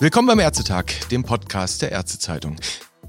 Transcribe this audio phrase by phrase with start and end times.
[0.00, 2.56] Willkommen beim Ärztetag, dem Podcast der Ärztezeitung.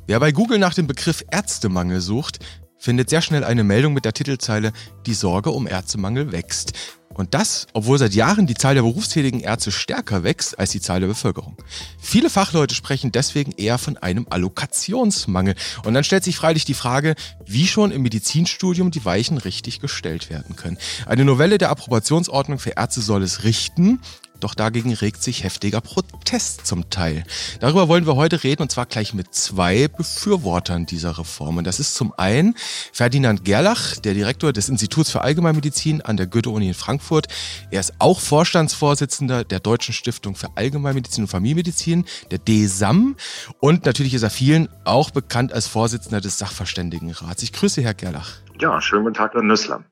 [0.07, 2.39] Wer bei Google nach dem Begriff Ärztemangel sucht,
[2.77, 4.73] findet sehr schnell eine Meldung mit der Titelzeile
[5.05, 7.00] Die Sorge um Ärztemangel wächst.
[7.21, 11.01] Und das, obwohl seit Jahren die Zahl der berufstätigen Ärzte stärker wächst als die Zahl
[11.01, 11.55] der Bevölkerung.
[11.99, 15.53] Viele Fachleute sprechen deswegen eher von einem Allokationsmangel.
[15.85, 17.13] Und dann stellt sich freilich die Frage,
[17.45, 20.79] wie schon im Medizinstudium die Weichen richtig gestellt werden können.
[21.05, 23.99] Eine Novelle der Approbationsordnung für Ärzte soll es richten.
[24.41, 27.23] Doch dagegen regt sich heftiger Protest zum Teil.
[27.59, 31.57] Darüber wollen wir heute reden und zwar gleich mit zwei Befürwortern dieser Reform.
[31.57, 32.55] Und das ist zum einen
[32.91, 37.27] Ferdinand Gerlach, der Direktor des Instituts für Allgemeinmedizin an der Goethe-Uni in Frankfurt.
[37.69, 43.15] Er ist auch Vorstandsvorsitzender der Deutschen Stiftung für Allgemeinmedizin und Familienmedizin, der DSAM.
[43.59, 47.43] Und natürlich ist er vielen auch bekannt als Vorsitzender des Sachverständigenrats.
[47.43, 48.37] Ich grüße Herr Gerlach.
[48.59, 49.83] Ja, schönen guten Tag, Herr Nüssler.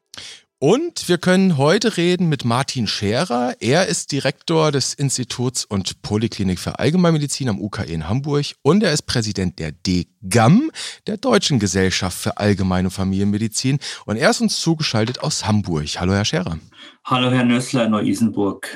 [0.62, 3.56] Und wir können heute reden mit Martin Scherer.
[3.62, 8.92] Er ist Direktor des Instituts und Poliklinik für Allgemeinmedizin am UKE in Hamburg und er
[8.92, 10.70] ist Präsident der DGAM,
[11.08, 13.80] der Deutschen Gesellschaft für Allgemeine Familienmedizin.
[14.06, 15.88] Und er ist uns zugeschaltet aus Hamburg.
[15.98, 16.60] Hallo, Herr Scherer.
[17.06, 18.68] Hallo, Herr Nössler in Neu-Isenburg.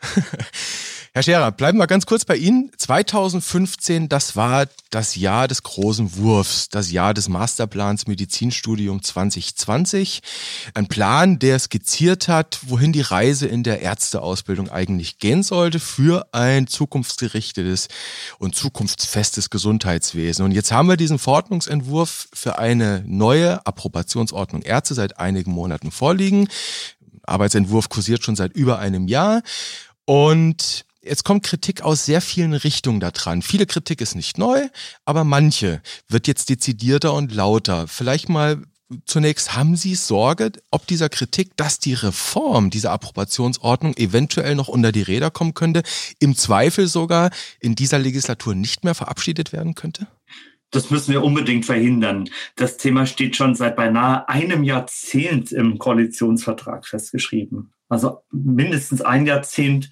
[1.18, 2.70] Herr Scherer, bleiben wir ganz kurz bei Ihnen.
[2.76, 10.20] 2015, das war das Jahr des großen Wurfs, das Jahr des Masterplans Medizinstudium 2020.
[10.74, 16.28] Ein Plan, der skizziert hat, wohin die Reise in der Ärzteausbildung eigentlich gehen sollte für
[16.30, 17.88] ein zukunftsgerichtetes
[18.38, 20.44] und zukunftsfestes Gesundheitswesen.
[20.44, 26.48] Und jetzt haben wir diesen Verordnungsentwurf für eine neue Approbationsordnung Ärzte seit einigen Monaten vorliegen.
[27.24, 29.42] Arbeitsentwurf kursiert schon seit über einem Jahr.
[30.04, 33.42] Und Jetzt kommt Kritik aus sehr vielen Richtungen da dran.
[33.42, 34.68] Viele Kritik ist nicht neu,
[35.04, 37.86] aber manche wird jetzt dezidierter und lauter.
[37.86, 38.62] Vielleicht mal
[39.04, 44.92] zunächst, haben Sie Sorge, ob dieser Kritik, dass die Reform dieser Approbationsordnung eventuell noch unter
[44.92, 45.82] die Räder kommen könnte,
[46.18, 50.08] im Zweifel sogar in dieser Legislatur nicht mehr verabschiedet werden könnte?
[50.70, 52.28] Das müssen wir unbedingt verhindern.
[52.56, 57.72] Das Thema steht schon seit beinahe einem Jahrzehnt im Koalitionsvertrag festgeschrieben.
[57.88, 59.88] Also mindestens ein Jahrzehnt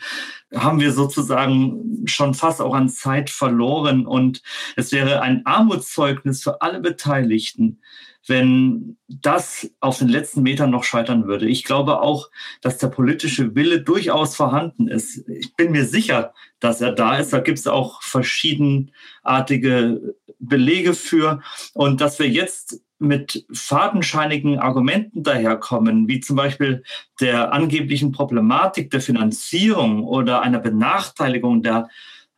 [0.57, 4.07] haben wir sozusagen schon fast auch an Zeit verloren.
[4.07, 4.43] Und
[4.77, 7.81] es wäre ein Armutszeugnis für alle Beteiligten,
[8.27, 11.49] wenn das auf den letzten Metern noch scheitern würde.
[11.49, 12.31] Ich glaube auch,
[12.61, 15.29] dass der politische Wille durchaus vorhanden ist.
[15.29, 17.33] Ich bin mir sicher, dass er da ist.
[17.33, 21.41] Da gibt es auch verschiedenartige Belege für.
[21.75, 26.83] Und dass wir jetzt mit fadenscheinigen Argumenten daherkommen, wie zum Beispiel
[27.21, 31.89] der angeblichen Problematik der Finanzierung oder einer Benachteiligung der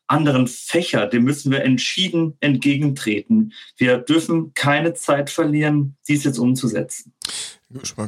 [0.08, 3.52] anderen Fächer, dem müssen wir entschieden entgegentreten.
[3.76, 7.12] Wir dürfen keine Zeit verlieren, dies jetzt umzusetzen.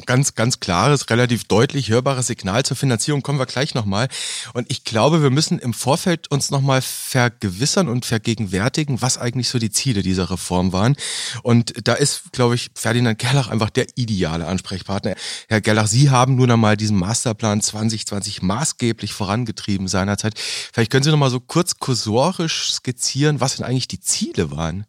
[0.06, 4.09] Ganz, ganz klares, relativ deutlich hörbares Signal zur Finanzierung kommen wir gleich nochmal.
[4.54, 9.59] Und ich glaube, wir müssen im Vorfeld uns nochmal vergewissern und vergegenwärtigen, was eigentlich so
[9.59, 10.97] die Ziele dieser Reform waren.
[11.43, 15.15] Und da ist, glaube ich, Ferdinand Gerlach einfach der ideale Ansprechpartner.
[15.50, 20.38] Herr Gerlach, Sie haben nun einmal diesen Masterplan 2020 maßgeblich vorangetrieben seinerzeit.
[20.38, 24.87] Vielleicht können Sie nochmal so kurz kursorisch skizzieren, was denn eigentlich die Ziele waren.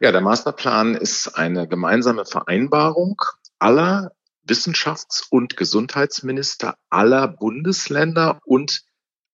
[0.00, 3.20] Ja, der Masterplan ist eine gemeinsame Vereinbarung
[3.58, 4.12] aller
[4.46, 8.82] Wissenschafts- und Gesundheitsminister aller Bundesländer und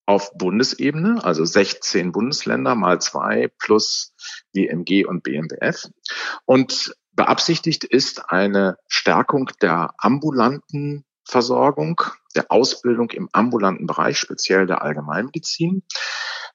[0.07, 4.15] auf Bundesebene, also 16 Bundesländer mal zwei plus
[4.53, 5.89] BMG und BMBF.
[6.45, 12.01] Und beabsichtigt ist eine Stärkung der ambulanten Versorgung,
[12.35, 15.83] der Ausbildung im ambulanten Bereich, speziell der Allgemeinmedizin.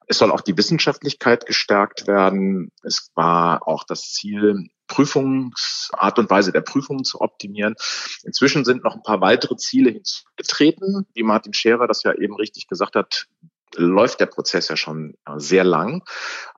[0.08, 2.72] Es soll auch die Wissenschaftlichkeit gestärkt werden.
[2.82, 7.76] Es war auch das Ziel, Prüfungsart und Weise der Prüfungen zu optimieren.
[8.24, 11.06] Inzwischen sind noch ein paar weitere Ziele hinzugetreten.
[11.14, 13.28] Wie Martin Scherer das ja eben richtig gesagt hat,
[13.76, 16.04] läuft der Prozess ja schon sehr lang.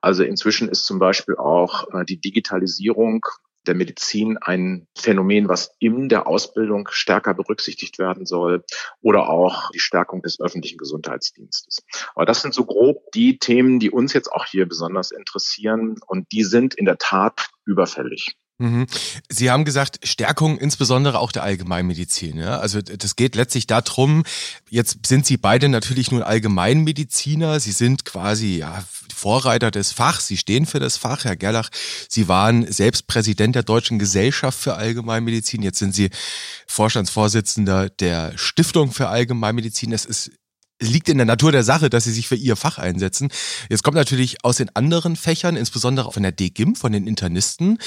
[0.00, 3.26] Also inzwischen ist zum Beispiel auch äh, die Digitalisierung
[3.66, 8.64] der Medizin ein Phänomen, was in der Ausbildung stärker berücksichtigt werden soll
[9.00, 11.84] oder auch die Stärkung des öffentlichen Gesundheitsdienstes.
[12.14, 16.30] Aber das sind so grob die Themen, die uns jetzt auch hier besonders interessieren und
[16.32, 18.36] die sind in der Tat überfällig.
[18.62, 18.86] Mhm.
[19.28, 22.38] Sie haben gesagt, Stärkung insbesondere auch der Allgemeinmedizin.
[22.38, 22.60] Ja?
[22.60, 24.22] Also das geht letztlich darum,
[24.70, 30.36] jetzt sind Sie beide natürlich nun Allgemeinmediziner, Sie sind quasi ja, Vorreiter des Fachs, Sie
[30.36, 31.70] stehen für das Fach, Herr Gerlach.
[32.08, 36.10] Sie waren selbst Präsident der Deutschen Gesellschaft für Allgemeinmedizin, jetzt sind Sie
[36.68, 39.92] Vorstandsvorsitzender der Stiftung für Allgemeinmedizin.
[39.92, 40.30] Es ist
[40.82, 43.30] liegt in der Natur der Sache, dass sie sich für ihr Fach einsetzen.
[43.70, 47.78] Jetzt kommt natürlich aus den anderen Fächern, insbesondere von der DGIM, von den Internisten,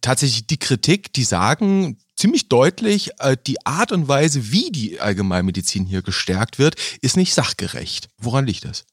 [0.00, 5.84] tatsächlich die Kritik, die sagen, ziemlich deutlich, äh, die Art und Weise, wie die Allgemeinmedizin
[5.84, 8.08] hier gestärkt wird, ist nicht sachgerecht.
[8.18, 8.84] Woran liegt das?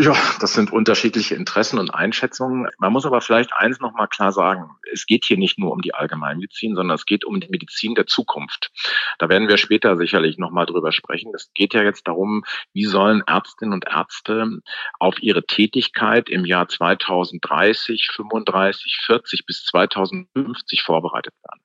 [0.00, 2.68] Ja, das sind unterschiedliche Interessen und Einschätzungen.
[2.78, 4.70] Man muss aber vielleicht eins nochmal klar sagen.
[4.92, 8.06] Es geht hier nicht nur um die Allgemeinmedizin, sondern es geht um die Medizin der
[8.06, 8.70] Zukunft.
[9.18, 11.32] Da werden wir später sicherlich nochmal drüber sprechen.
[11.34, 14.60] Es geht ja jetzt darum, wie sollen Ärztinnen und Ärzte
[15.00, 21.60] auf ihre Tätigkeit im Jahr 2030, 35, 40 bis 2050 vorbereitet werden.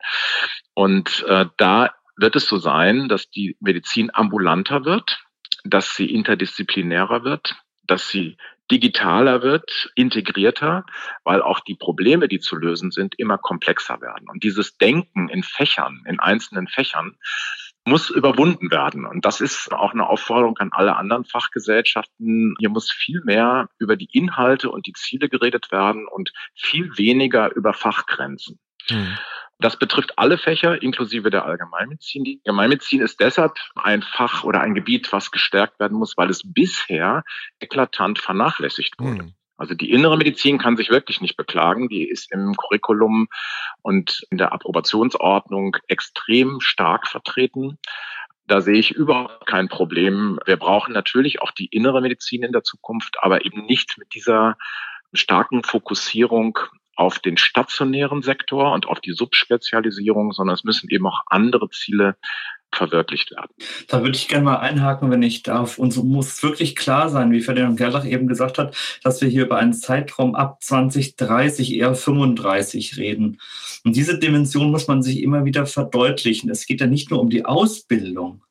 [0.74, 5.24] Und äh, da wird es so sein, dass die Medizin ambulanter wird,
[5.64, 8.38] dass sie interdisziplinärer wird, dass sie
[8.72, 10.86] digitaler wird, integrierter,
[11.24, 14.30] weil auch die Probleme, die zu lösen sind, immer komplexer werden.
[14.30, 17.18] Und dieses Denken in Fächern, in einzelnen Fächern,
[17.86, 19.06] muss überwunden werden.
[19.06, 22.56] Und das ist auch eine Aufforderung an alle anderen Fachgesellschaften.
[22.58, 27.54] Hier muss viel mehr über die Inhalte und die Ziele geredet werden und viel weniger
[27.54, 28.60] über Fachgrenzen.
[28.90, 29.18] Mhm.
[29.60, 32.24] Das betrifft alle Fächer, inklusive der Allgemeinmedizin.
[32.24, 36.42] Die Allgemeinmedizin ist deshalb ein Fach oder ein Gebiet, was gestärkt werden muss, weil es
[36.44, 37.24] bisher
[37.60, 39.24] eklatant vernachlässigt wurde.
[39.24, 39.34] Mhm.
[39.56, 41.88] Also die innere Medizin kann sich wirklich nicht beklagen.
[41.88, 43.28] Die ist im Curriculum
[43.82, 47.78] und in der Approbationsordnung extrem stark vertreten.
[48.46, 50.40] Da sehe ich überhaupt kein Problem.
[50.46, 54.58] Wir brauchen natürlich auch die innere Medizin in der Zukunft, aber eben nicht mit dieser
[55.14, 56.60] starken Fokussierung
[56.96, 62.16] auf den stationären Sektor und auf die Subspezialisierung, sondern es müssen eben auch andere Ziele
[62.74, 63.52] verwirklicht werden.
[63.88, 65.78] Da würde ich gerne mal einhaken, wenn ich darf.
[65.78, 69.58] Uns muss wirklich klar sein, wie Ferdinand Gerlach eben gesagt hat, dass wir hier über
[69.58, 73.40] einen Zeitraum ab 2030, eher 35 reden.
[73.84, 76.50] Und diese Dimension muss man sich immer wieder verdeutlichen.
[76.50, 78.42] Es geht ja nicht nur um die Ausbildung,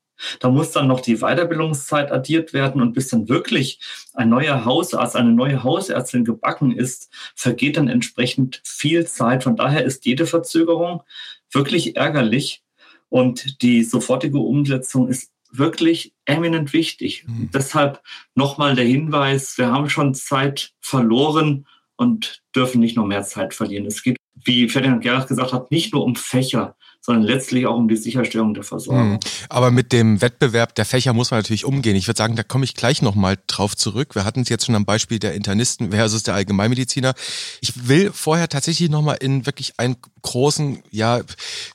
[0.41, 3.81] da muss dann noch die Weiterbildungszeit addiert werden und bis dann wirklich
[4.15, 9.45] ein neuer Hausarzt, eine neue Hausärztin gebacken ist, vergeht dann entsprechend viel Zeit.
[9.45, 11.03] Von daher ist jede Verzögerung
[11.51, 12.63] wirklich ärgerlich
[13.09, 17.25] und die sofortige Umsetzung ist wirklich eminent wichtig.
[17.27, 17.51] Mhm.
[17.53, 18.01] Deshalb
[18.35, 21.67] nochmal der Hinweis, wir haben schon Zeit verloren
[21.97, 23.87] und dürfen nicht noch mehr Zeit verlieren.
[23.87, 27.89] Es geht, wie Ferdinand Gerlach gesagt hat, nicht nur um Fächer, sondern letztlich auch um
[27.89, 29.15] die Sicherstellung der Versorgung.
[29.15, 29.21] Mhm.
[29.49, 31.97] Aber mit dem Wettbewerb der Fächer muss man natürlich umgehen.
[31.97, 34.15] Ich würde sagen, da komme ich gleich nochmal drauf zurück.
[34.15, 37.15] Wir hatten es jetzt schon am Beispiel der Internisten versus der Allgemeinmediziner.
[37.61, 41.21] Ich will vorher tatsächlich nochmal in wirklich einen großen, ja,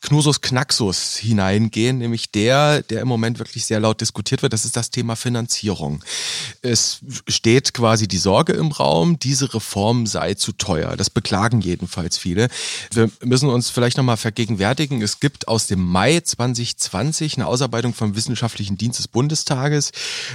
[0.02, 4.54] Knusus Knaxus hineingehen, nämlich der, der im Moment wirklich sehr laut diskutiert wird.
[4.54, 6.04] Das ist das Thema Finanzierung.
[6.62, 10.96] Es steht quasi die Sorge im Raum, diese Reform sei zu teuer.
[10.96, 12.48] Das beklagen jedenfalls viele.
[12.94, 18.16] Wir müssen uns vielleicht nochmal vergegenwärtigen, es gibt aus dem Mai 2020 eine Ausarbeitung vom
[18.16, 19.92] Wissenschaftlichen Dienst des Bundestages,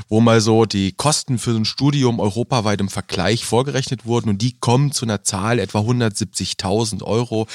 [0.09, 4.59] wo mal so die Kosten für ein Studium europaweit im Vergleich vorgerechnet wurden und die
[4.59, 7.47] kommen zu einer Zahl etwa 170.000 Euro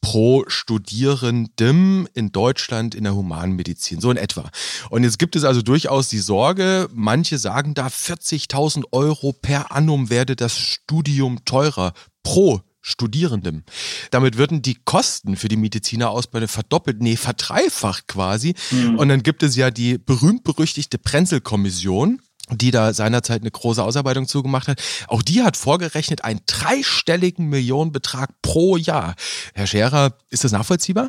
[0.00, 4.50] pro Studierendem in Deutschland in der Humanmedizin, so in etwa.
[4.90, 10.10] Und jetzt gibt es also durchaus die Sorge, manche sagen da 40.000 Euro per annum
[10.10, 11.92] werde das Studium teurer
[12.22, 13.62] pro Studierendem.
[14.10, 18.54] Damit würden die Kosten für die Medizinerausbildung verdoppelt, nee, verdreifacht quasi.
[18.72, 18.98] Mhm.
[18.98, 22.20] Und dann gibt es ja die berühmt-berüchtigte Prenzel-Kommission,
[22.50, 24.82] die da seinerzeit eine große Ausarbeitung zugemacht hat.
[25.06, 29.14] Auch die hat vorgerechnet einen dreistelligen Millionenbetrag pro Jahr.
[29.54, 31.08] Herr Scherer, ist das nachvollziehbar?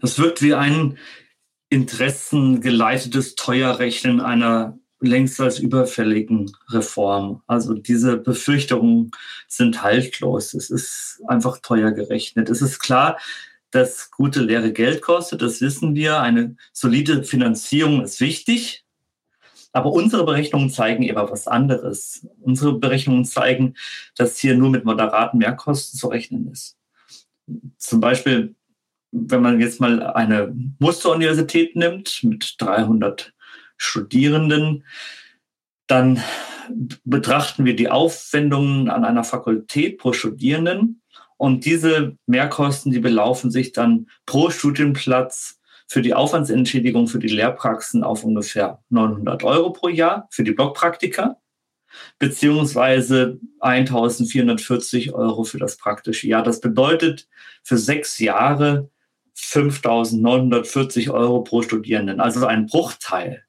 [0.00, 0.98] Das wirkt wie ein
[1.70, 7.42] interessengeleitetes Teuerrechnen einer längst als überfälligen Reform.
[7.46, 9.10] Also diese Befürchtungen
[9.48, 10.54] sind haltlos.
[10.54, 12.48] Es ist einfach teuer gerechnet.
[12.48, 13.18] Es ist klar,
[13.70, 16.20] dass gute Lehre Geld kostet, das wissen wir.
[16.20, 18.84] Eine solide Finanzierung ist wichtig.
[19.72, 22.24] Aber unsere Berechnungen zeigen eben was anderes.
[22.40, 23.74] Unsere Berechnungen zeigen,
[24.14, 26.76] dass hier nur mit moderaten Mehrkosten zu rechnen ist.
[27.76, 28.54] Zum Beispiel,
[29.10, 33.33] wenn man jetzt mal eine Musteruniversität nimmt mit 300
[33.84, 34.84] Studierenden,
[35.86, 36.22] dann
[37.04, 41.02] betrachten wir die Aufwendungen an einer Fakultät pro Studierenden
[41.36, 48.02] und diese Mehrkosten, die belaufen sich dann pro Studienplatz für die Aufwandsentschädigung für die Lehrpraxen
[48.02, 51.36] auf ungefähr 900 Euro pro Jahr für die Blockpraktika
[52.18, 56.42] beziehungsweise 1440 Euro für das praktische Jahr.
[56.42, 57.28] Das bedeutet
[57.62, 58.90] für sechs Jahre
[59.34, 63.43] 5940 Euro pro Studierenden, also ein Bruchteil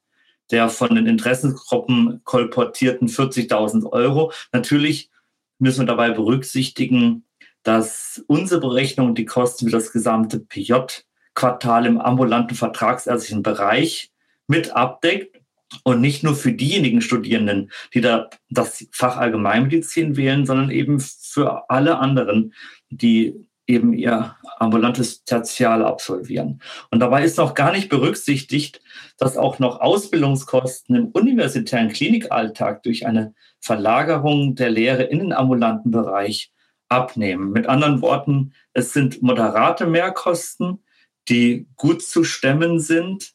[0.50, 4.32] der von den Interessengruppen kolportierten 40.000 Euro.
[4.52, 5.10] Natürlich
[5.58, 7.24] müssen wir dabei berücksichtigen,
[7.62, 14.12] dass unsere Berechnung die Kosten für das gesamte PJ-Quartal im ambulanten vertragsärztlichen Bereich
[14.46, 15.40] mit abdeckt
[15.82, 21.68] und nicht nur für diejenigen Studierenden, die da das Fach Allgemeinmedizin wählen, sondern eben für
[21.68, 22.54] alle anderen,
[22.90, 26.60] die eben ihr ambulantes Tertial absolvieren.
[26.90, 28.80] Und dabei ist noch gar nicht berücksichtigt,
[29.18, 35.90] dass auch noch Ausbildungskosten im universitären Klinikalltag durch eine Verlagerung der Lehre in den ambulanten
[35.90, 36.52] Bereich
[36.88, 37.50] abnehmen.
[37.50, 40.84] Mit anderen Worten, es sind moderate Mehrkosten,
[41.28, 43.32] die gut zu stemmen sind.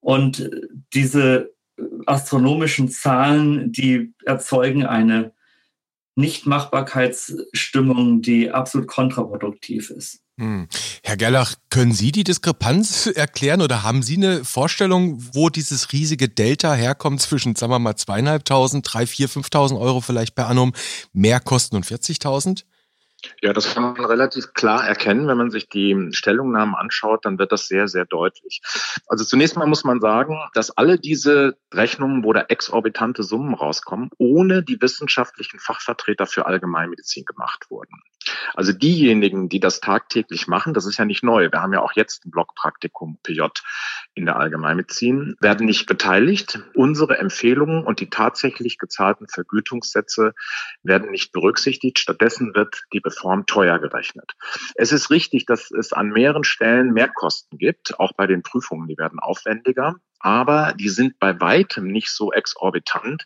[0.00, 0.50] Und
[0.92, 1.52] diese
[2.06, 5.32] astronomischen Zahlen, die erzeugen eine
[6.20, 10.20] Nichtmachbarkeitsstimmung, die absolut kontraproduktiv ist.
[10.38, 10.68] Hm.
[11.02, 16.28] Herr Gerlach, können Sie die Diskrepanz erklären oder haben Sie eine Vorstellung, wo dieses riesige
[16.28, 20.72] Delta herkommt zwischen, sagen wir mal, zweieinhalbtausend, drei, vier, fünftausend Euro vielleicht per annum,
[21.12, 22.64] Mehrkosten und 40.000?
[23.42, 25.26] Ja, das kann man relativ klar erkennen.
[25.28, 28.60] Wenn man sich die Stellungnahmen anschaut, dann wird das sehr, sehr deutlich.
[29.06, 34.10] Also zunächst mal muss man sagen, dass alle diese Rechnungen, wo da exorbitante Summen rauskommen,
[34.18, 38.02] ohne die wissenschaftlichen Fachvertreter für Allgemeinmedizin gemacht wurden.
[38.54, 41.50] Also diejenigen, die das tagtäglich machen, das ist ja nicht neu.
[41.50, 43.42] Wir haben ja auch jetzt ein Blockpraktikum PJ
[44.14, 46.60] in der Allgemeinmedizin, werden nicht beteiligt.
[46.74, 50.34] Unsere Empfehlungen und die tatsächlich gezahlten Vergütungssätze
[50.82, 51.98] werden nicht berücksichtigt.
[51.98, 54.32] Stattdessen wird die Reform teuer gerechnet.
[54.74, 58.88] Es ist richtig, dass es an mehreren Stellen mehr Kosten gibt, auch bei den Prüfungen,
[58.88, 63.24] die werden aufwendiger, aber die sind bei weitem nicht so exorbitant,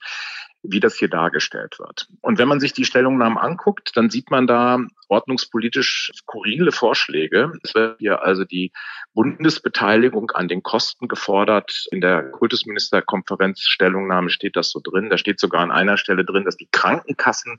[0.66, 2.08] wie das hier dargestellt wird.
[2.20, 4.78] Und wenn man sich die Stellungnahmen anguckt, dann sieht man da
[5.08, 7.52] ordnungspolitisch skurrile Vorschläge.
[7.62, 8.72] Es wird hier also die
[9.12, 11.86] Bundesbeteiligung an den Kosten gefordert.
[11.90, 15.10] In der Kultusministerkonferenz Stellungnahme steht das so drin.
[15.10, 17.58] Da steht sogar an einer Stelle drin, dass die Krankenkassen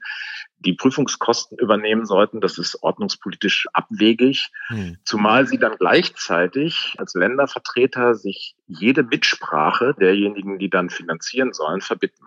[0.59, 2.41] die Prüfungskosten übernehmen sollten.
[2.41, 4.97] Das ist ordnungspolitisch abwegig, hm.
[5.03, 12.25] zumal sie dann gleichzeitig als Ländervertreter sich jede Mitsprache derjenigen, die dann finanzieren sollen, verbitten.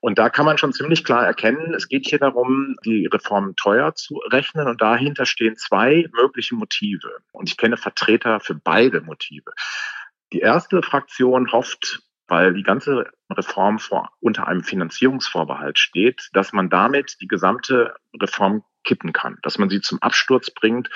[0.00, 3.94] Und da kann man schon ziemlich klar erkennen, es geht hier darum, die Reformen teuer
[3.94, 7.18] zu rechnen und dahinter stehen zwei mögliche Motive.
[7.32, 9.52] Und ich kenne Vertreter für beide Motive.
[10.32, 16.70] Die erste Fraktion hofft, weil die ganze Reform vor, unter einem Finanzierungsvorbehalt steht, dass man
[16.70, 20.88] damit die gesamte Reform kippen kann, dass man sie zum Absturz bringt,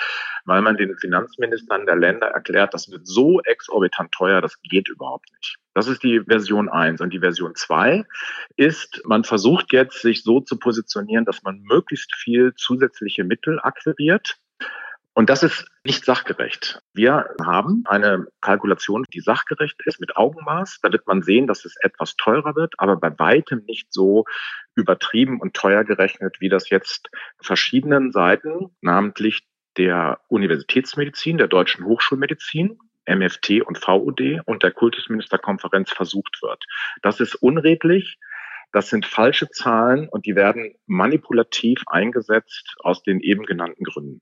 [0.45, 5.31] weil man den Finanzministern der Länder erklärt, das wird so exorbitant teuer, das geht überhaupt
[5.33, 5.57] nicht.
[5.73, 7.01] Das ist die Version 1.
[7.01, 8.03] Und die Version 2
[8.55, 14.37] ist, man versucht jetzt, sich so zu positionieren, dass man möglichst viel zusätzliche Mittel akquiriert.
[15.17, 16.79] Und das ist nicht sachgerecht.
[16.93, 20.77] Wir haben eine Kalkulation, die sachgerecht ist mit Augenmaß.
[20.83, 24.25] Da wird man sehen, dass es etwas teurer wird, aber bei weitem nicht so
[24.75, 27.09] übertrieben und teuer gerechnet, wie das jetzt
[27.41, 36.43] verschiedenen Seiten, namentlich der Universitätsmedizin, der deutschen Hochschulmedizin, MFT und VUD und der Kultusministerkonferenz versucht
[36.43, 36.63] wird.
[37.01, 38.19] Das ist unredlich.
[38.71, 44.21] Das sind falsche Zahlen und die werden manipulativ eingesetzt aus den eben genannten Gründen.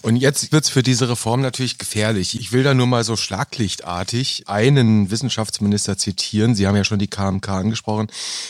[0.00, 2.38] Und jetzt wird's für diese Reform natürlich gefährlich.
[2.38, 6.54] Ich will da nur mal so schlaglichtartig einen Wissenschaftsminister zitieren.
[6.54, 8.08] Sie haben ja schon die KMK angesprochen.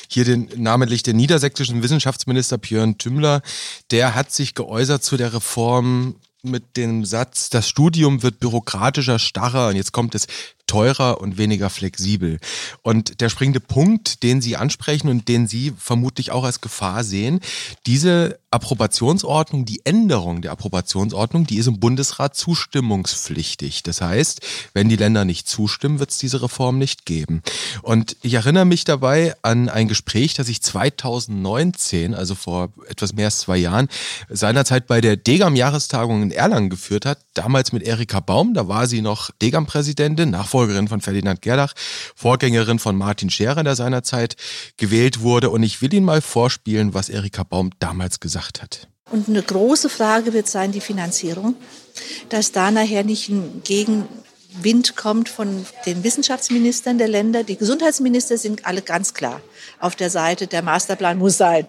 [0.09, 3.43] Hier den namentlich den niedersächsischen Wissenschaftsminister Björn Tümmler.
[3.91, 9.69] Der hat sich geäußert zu der Reform mit dem Satz, das Studium wird bürokratischer, starrer
[9.69, 10.27] und jetzt kommt es
[10.73, 12.39] teurer und weniger flexibel.
[12.81, 17.41] Und der springende Punkt, den Sie ansprechen und den Sie vermutlich auch als Gefahr sehen,
[17.87, 23.83] diese Approbationsordnung, die Änderung der Approbationsordnung, die ist im Bundesrat zustimmungspflichtig.
[23.83, 24.41] Das heißt,
[24.73, 27.43] wenn die Länder nicht zustimmen, wird es diese Reform nicht geben.
[27.83, 33.27] Und ich erinnere mich dabei an ein Gespräch, das ich 2019, also vor etwas mehr
[33.27, 33.89] als zwei Jahren,
[34.31, 37.19] seinerzeit bei der Degam-Jahrestagung in Erlangen geführt hat.
[37.35, 41.75] Damals mit Erika Baum, da war sie noch Degam-Präsidentin, Nachfolgerin Nachfolgerin von Ferdinand Gerlach,
[42.15, 44.37] Vorgängerin von Martin Scherer, der seinerzeit
[44.77, 45.51] gewählt wurde.
[45.51, 48.89] Und ich will Ihnen mal vorspielen, was Erika Baum damals gesagt hat.
[49.11, 51.57] Und eine große Frage wird sein die Finanzierung,
[52.29, 57.43] dass da nachher nicht ein Gegenwind kommt von den Wissenschaftsministern der Länder.
[57.43, 59.41] Die Gesundheitsminister sind alle ganz klar
[59.81, 61.67] auf der Seite, der Masterplan muss sein.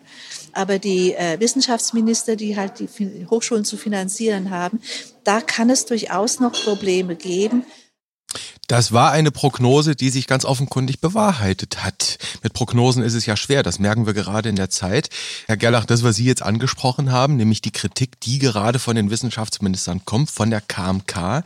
[0.53, 4.79] Aber die äh, Wissenschaftsminister, die halt die Hochschulen zu finanzieren haben,
[5.23, 7.65] da kann es durchaus noch Probleme geben.
[8.67, 12.17] Das war eine Prognose, die sich ganz offenkundig bewahrheitet hat.
[12.43, 15.09] Mit Prognosen ist es ja schwer, das merken wir gerade in der Zeit.
[15.47, 19.09] Herr Gerlach, das, was Sie jetzt angesprochen haben, nämlich die Kritik, die gerade von den
[19.09, 21.43] Wissenschaftsministern kommt, von der KMK.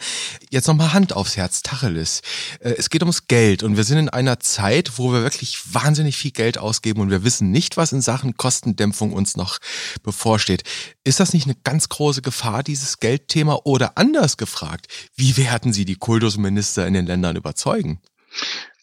[0.51, 2.21] Jetzt nochmal Hand aufs Herz, Tacheles.
[2.59, 6.17] Äh, es geht ums Geld und wir sind in einer Zeit, wo wir wirklich wahnsinnig
[6.17, 9.57] viel Geld ausgeben und wir wissen nicht, was in Sachen Kostendämpfung uns noch
[10.03, 10.63] bevorsteht.
[11.03, 13.61] Ist das nicht eine ganz große Gefahr, dieses Geldthema?
[13.63, 18.01] Oder anders gefragt, wie werden Sie die Kultusminister in den Ländern überzeugen?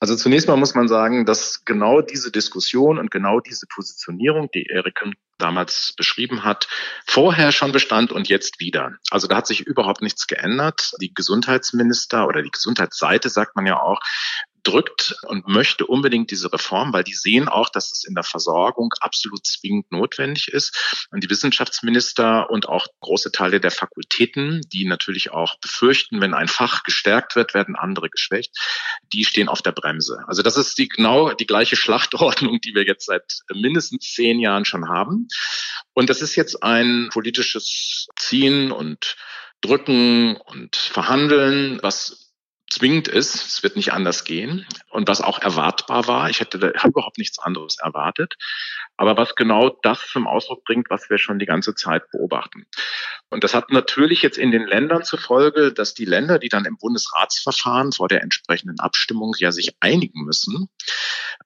[0.01, 4.67] Also zunächst mal muss man sagen, dass genau diese Diskussion und genau diese Positionierung, die
[4.67, 5.01] Erik
[5.39, 6.69] damals beschrieben hat,
[7.07, 8.93] vorher schon bestand und jetzt wieder.
[9.11, 10.93] Also da hat sich überhaupt nichts geändert.
[11.01, 14.01] Die Gesundheitsminister oder die Gesundheitsseite sagt man ja auch,
[14.65, 18.93] drückt und möchte unbedingt diese Reform, weil die sehen auch, dass es in der Versorgung
[19.01, 21.07] absolut zwingend notwendig ist.
[21.11, 26.49] Und die Wissenschaftsminister und auch große Teile der Fakultäten, die natürlich auch befürchten, wenn ein
[26.49, 28.57] Fach gestärkt wird, werden andere geschwächt,
[29.13, 30.25] die stehen auf der Bremse.
[30.27, 34.65] Also das ist die genau die gleiche Schlachtordnung, die wir jetzt seit mindestens zehn Jahren
[34.65, 35.29] schon haben.
[35.93, 39.17] Und das ist jetzt ein politisches Ziehen und
[39.61, 42.24] Drücken und Verhandeln, was
[42.71, 43.35] zwingend ist.
[43.35, 44.67] Es wird nicht anders gehen.
[44.91, 48.35] Und was auch erwartbar war, ich hätte überhaupt nichts anderes erwartet,
[48.97, 52.67] aber was genau das zum Ausdruck bringt, was wir schon die ganze Zeit beobachten.
[53.31, 56.65] Und das hat natürlich jetzt in den Ländern zur Folge, dass die Länder, die dann
[56.65, 60.69] im Bundesratsverfahren vor der entsprechenden Abstimmung ja sich einigen müssen,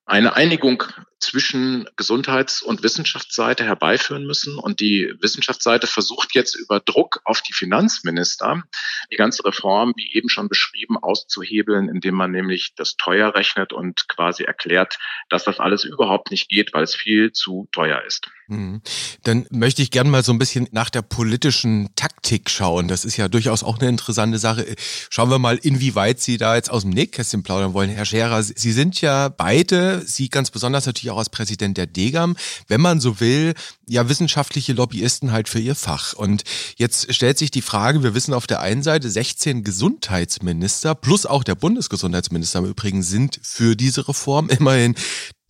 [0.04, 0.84] eine Einigung
[1.18, 4.58] zwischen Gesundheits- und Wissenschaftsseite herbeiführen müssen.
[4.58, 8.62] Und die Wissenschaftsseite versucht jetzt über Druck auf die Finanzminister
[9.10, 14.08] die ganze Reform, wie eben schon beschrieben, auszuhebeln, indem man nämlich das teuer rechnet und
[14.08, 14.98] quasi erklärt,
[15.28, 18.30] dass das alles überhaupt nicht geht, weil es viel zu teuer ist.
[18.48, 18.80] Mhm.
[19.24, 22.88] Dann möchte ich gerne mal so ein bisschen nach der politischen Taktik schauen.
[22.88, 24.74] Das ist ja durchaus auch eine interessante Sache.
[25.10, 27.90] Schauen wir mal, inwieweit Sie da jetzt aus dem Nähkästchen plaudern wollen.
[27.90, 32.36] Herr Scherer, Sie sind ja beide, Sie ganz besonders natürlich auch als Präsident der DEGAM,
[32.68, 33.52] wenn man so will,
[33.86, 36.14] ja wissenschaftliche Lobbyisten halt für ihr Fach.
[36.14, 36.44] Und
[36.76, 41.44] jetzt stellt sich die Frage, wir wissen auf der einen Seite, 16 Gesundheitsminister plus auch
[41.44, 44.48] der Bundesgesundheitsminister im Übrigen sind für diese Reform.
[44.48, 44.94] Immerhin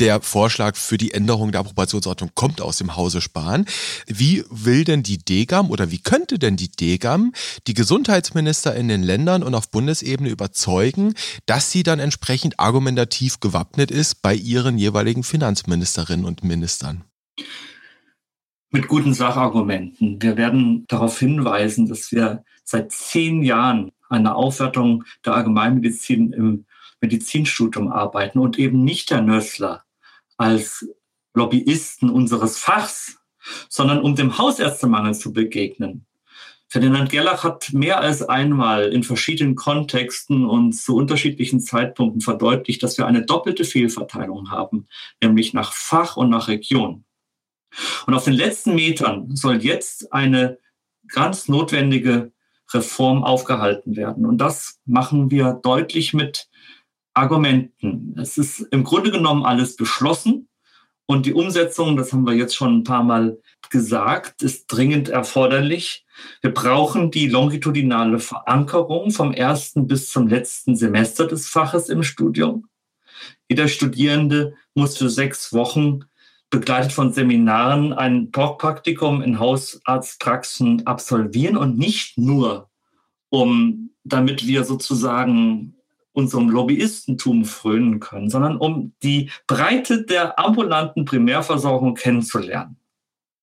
[0.00, 3.66] der Vorschlag für die Änderung der Approbationsordnung kommt aus dem Hause Spahn.
[4.06, 7.32] Wie will denn die DGAM oder wie könnte denn die DGAM
[7.66, 11.14] die Gesundheitsminister in den Ländern und auf Bundesebene überzeugen,
[11.46, 17.04] dass sie dann entsprechend argumentativ gewappnet ist bei ihren jeweiligen Finanzministerinnen und Ministern?
[18.70, 20.20] Mit guten Sachargumenten.
[20.20, 26.66] Wir werden darauf hinweisen, dass wir seit zehn Jahren eine Aufwertung der Allgemeinmedizin im
[27.00, 29.84] Medizinstudium arbeiten und eben nicht der Nössler
[30.38, 30.88] als
[31.34, 33.18] Lobbyisten unseres Fachs,
[33.68, 36.06] sondern um dem Hausärztemangel zu begegnen.
[36.70, 42.98] Ferdinand Gerlach hat mehr als einmal in verschiedenen Kontexten und zu unterschiedlichen Zeitpunkten verdeutlicht, dass
[42.98, 44.86] wir eine doppelte Fehlverteilung haben,
[45.22, 47.04] nämlich nach Fach und nach Region.
[48.06, 50.58] Und auf den letzten Metern soll jetzt eine
[51.08, 52.32] ganz notwendige
[52.72, 54.26] Reform aufgehalten werden.
[54.26, 56.48] Und das machen wir deutlich mit
[57.18, 58.14] Argumenten.
[58.18, 60.48] Es ist im Grunde genommen alles beschlossen
[61.10, 63.38] und die Umsetzung, das haben wir jetzt schon ein paar Mal
[63.70, 66.04] gesagt, ist dringend erforderlich.
[66.42, 72.68] Wir brauchen die longitudinale Verankerung vom ersten bis zum letzten Semester des Faches im Studium.
[73.48, 76.04] Jeder Studierende muss für sechs Wochen
[76.50, 82.68] begleitet von Seminaren ein Praktikum in Hausarztpraxen absolvieren und nicht nur,
[83.30, 85.77] um damit wir sozusagen
[86.18, 92.76] unserem Lobbyistentum frönen können, sondern um die Breite der ambulanten Primärversorgung kennenzulernen.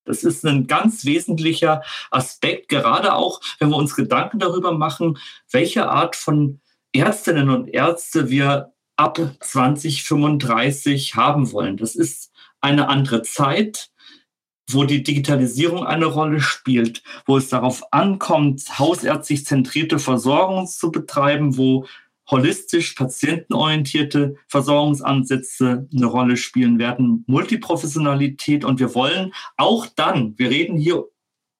[0.03, 5.17] Das ist ein ganz wesentlicher Aspekt, gerade auch, wenn wir uns Gedanken darüber machen,
[5.49, 6.59] welche Art von
[6.91, 11.77] Ärztinnen und Ärzte wir ab 2035 haben wollen.
[11.77, 13.89] Das ist eine andere Zeit,
[14.69, 21.57] wo die Digitalisierung eine Rolle spielt, wo es darauf ankommt, hausärztlich zentrierte Versorgung zu betreiben,
[21.57, 21.85] wo
[22.29, 30.77] holistisch patientenorientierte Versorgungsansätze eine Rolle spielen werden, Multiprofessionalität und wir wollen auch dann, wir reden
[30.77, 31.05] hier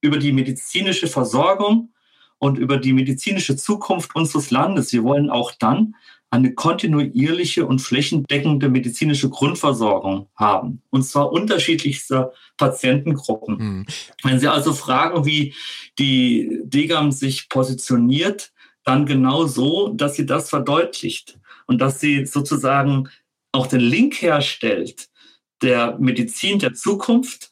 [0.02, 1.92] über die medizinische Versorgung
[2.38, 4.92] und über die medizinische Zukunft unseres Landes.
[4.94, 5.96] Wir wollen auch dann
[6.30, 10.82] eine kontinuierliche und flächendeckende medizinische Grundversorgung haben.
[10.90, 13.58] Und zwar unterschiedlichster Patientengruppen.
[13.58, 13.86] Mhm.
[14.24, 15.54] Wenn Sie also fragen, wie
[15.98, 18.52] die DGAM sich positioniert,
[18.86, 23.10] dann genau so, dass sie das verdeutlicht und dass sie sozusagen
[23.52, 25.10] auch den Link herstellt
[25.62, 27.52] der Medizin der Zukunft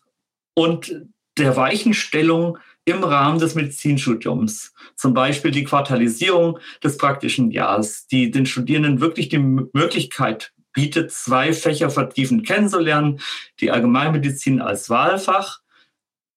[0.55, 4.73] und der Weichenstellung im Rahmen des Medizinstudiums.
[4.95, 11.53] Zum Beispiel die Quartalisierung des praktischen Jahres, die den Studierenden wirklich die Möglichkeit bietet, zwei
[11.53, 13.21] Fächer vertiefend kennenzulernen.
[13.61, 15.61] Die Allgemeinmedizin als Wahlfach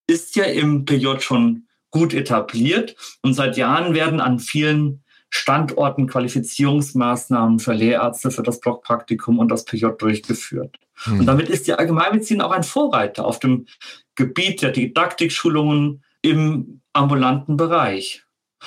[0.07, 1.66] ist ja im PJ schon
[1.97, 9.39] gut etabliert und seit Jahren werden an vielen Standorten Qualifizierungsmaßnahmen für Lehrärzte für das Blockpraktikum
[9.39, 10.77] und das PJ durchgeführt.
[11.05, 11.21] Hm.
[11.21, 13.67] Und damit ist die Allgemeinmedizin auch ein Vorreiter auf dem
[14.15, 18.25] Gebiet der Didaktikschulungen im ambulanten Bereich.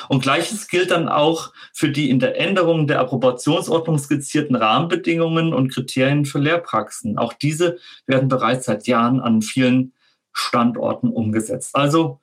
[0.08, 5.72] Und gleiches gilt dann auch für die in der Änderung der Approbationsordnung skizzierten Rahmenbedingungen und
[5.72, 7.18] Kriterien für Lehrpraxen.
[7.18, 9.94] Auch diese werden bereits seit Jahren an vielen
[10.34, 11.76] Standorten umgesetzt.
[11.76, 12.22] Also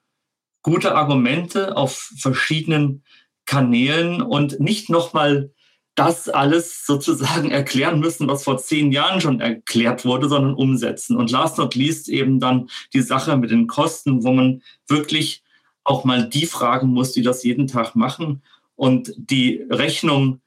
[0.66, 3.04] gute Argumente auf verschiedenen
[3.44, 5.52] Kanälen und nicht nochmal
[5.94, 11.16] das alles sozusagen erklären müssen, was vor zehn Jahren schon erklärt wurde, sondern umsetzen.
[11.16, 15.44] Und last not least eben dann die Sache mit den Kosten, wo man wirklich
[15.84, 18.42] auch mal die fragen muss, die das jeden Tag machen.
[18.74, 20.40] Und die Rechnung,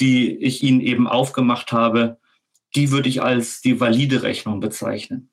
[0.00, 2.16] die ich Ihnen eben aufgemacht habe,
[2.74, 5.28] die würde ich als die valide Rechnung bezeichnen.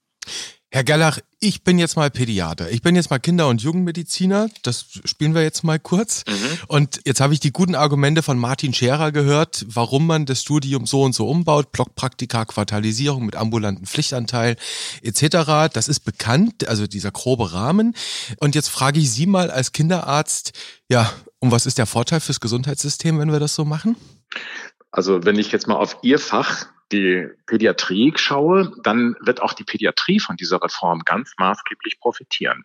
[0.75, 2.69] Herr Gellach, ich bin jetzt mal Pädiater.
[2.69, 4.49] Ich bin jetzt mal Kinder- und Jugendmediziner.
[4.61, 6.25] Das spielen wir jetzt mal kurz.
[6.27, 6.57] Mhm.
[6.67, 10.85] Und jetzt habe ich die guten Argumente von Martin Scherer gehört, warum man das Studium
[10.85, 11.71] so und so umbaut.
[11.71, 14.57] Blockpraktika, Quartalisierung mit ambulanten Pflichtanteil
[15.01, 15.71] etc.
[15.71, 17.95] Das ist bekannt, also dieser grobe Rahmen.
[18.41, 20.51] Und jetzt frage ich Sie mal als Kinderarzt,
[20.89, 21.09] ja,
[21.39, 23.95] und was ist der Vorteil fürs Gesundheitssystem, wenn wir das so machen?
[24.91, 29.63] Also wenn ich jetzt mal auf Ihr Fach die Pädiatrie schaue, dann wird auch die
[29.63, 32.63] Pädiatrie von dieser Reform ganz maßgeblich profitieren.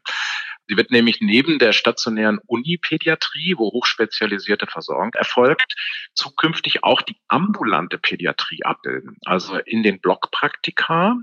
[0.68, 5.74] Sie wird nämlich neben der stationären Unipädiatrie, wo hochspezialisierte Versorgung erfolgt,
[6.14, 9.16] zukünftig auch die ambulante Pädiatrie abbilden.
[9.24, 11.16] Also in den Blockpraktika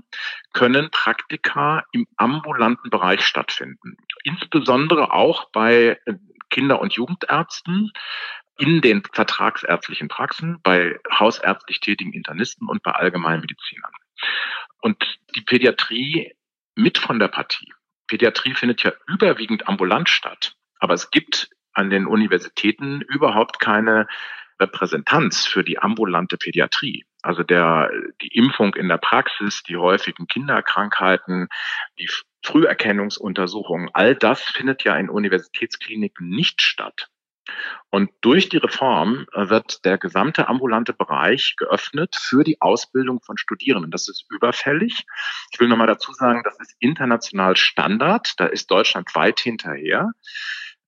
[0.52, 3.96] können Praktika im ambulanten Bereich stattfinden.
[4.22, 5.98] Insbesondere auch bei
[6.50, 7.90] Kinder- und Jugendärzten,
[8.58, 13.92] in den vertragsärztlichen Praxen, bei hausärztlich tätigen Internisten und bei Allgemeinmedizinern.
[14.80, 16.34] Und die Pädiatrie
[16.74, 17.72] mit von der Partie.
[18.08, 24.08] Pädiatrie findet ja überwiegend ambulant statt, aber es gibt an den Universitäten überhaupt keine
[24.60, 27.04] Repräsentanz für die ambulante Pädiatrie.
[27.22, 27.90] Also der,
[28.22, 31.48] die Impfung in der Praxis, die häufigen Kinderkrankheiten,
[31.98, 32.08] die
[32.44, 37.08] Früherkennungsuntersuchungen, all das findet ja in Universitätskliniken nicht statt.
[37.90, 43.38] Und durch die Reform äh, wird der gesamte ambulante Bereich geöffnet für die Ausbildung von
[43.38, 43.90] Studierenden.
[43.90, 45.06] Das ist überfällig.
[45.52, 48.34] Ich will nochmal dazu sagen, das ist international Standard.
[48.38, 50.12] Da ist Deutschland weit hinterher.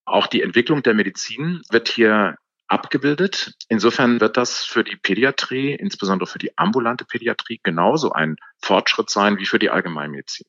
[0.04, 2.36] Auch die Entwicklung der Medizin wird hier
[2.68, 3.54] abgebildet.
[3.68, 9.38] Insofern wird das für die Pädiatrie, insbesondere für die ambulante Pädiatrie, genauso ein Fortschritt sein
[9.38, 10.46] wie für die Allgemeinmedizin.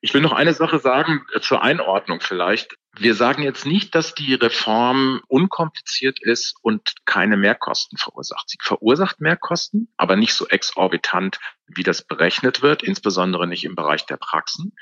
[0.00, 2.76] Ich will noch eine Sache sagen äh, zur Einordnung vielleicht.
[2.94, 8.50] Wir sagen jetzt nicht, dass die Reform unkompliziert ist und keine Mehrkosten verursacht.
[8.50, 14.04] Sie verursacht Mehrkosten, aber nicht so exorbitant, wie das berechnet wird, insbesondere nicht im Bereich
[14.04, 14.74] der Praxen.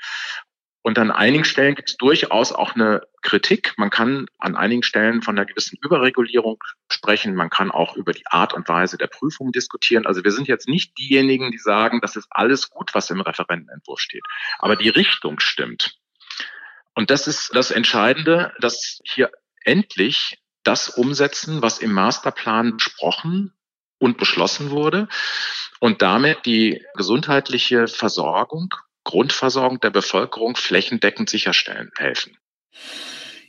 [0.83, 3.73] Und an einigen Stellen gibt es durchaus auch eine Kritik.
[3.77, 6.57] Man kann an einigen Stellen von einer gewissen Überregulierung
[6.91, 7.35] sprechen.
[7.35, 10.07] Man kann auch über die Art und Weise der Prüfung diskutieren.
[10.07, 13.99] Also wir sind jetzt nicht diejenigen, die sagen, das ist alles gut, was im Referentenentwurf
[13.99, 14.23] steht.
[14.57, 15.99] Aber die Richtung stimmt.
[16.95, 19.31] Und das ist das Entscheidende, dass hier
[19.63, 23.53] endlich das umsetzen, was im Masterplan besprochen
[23.99, 25.07] und beschlossen wurde
[25.79, 32.37] und damit die gesundheitliche Versorgung Grundversorgung der Bevölkerung flächendeckend sicherstellen helfen?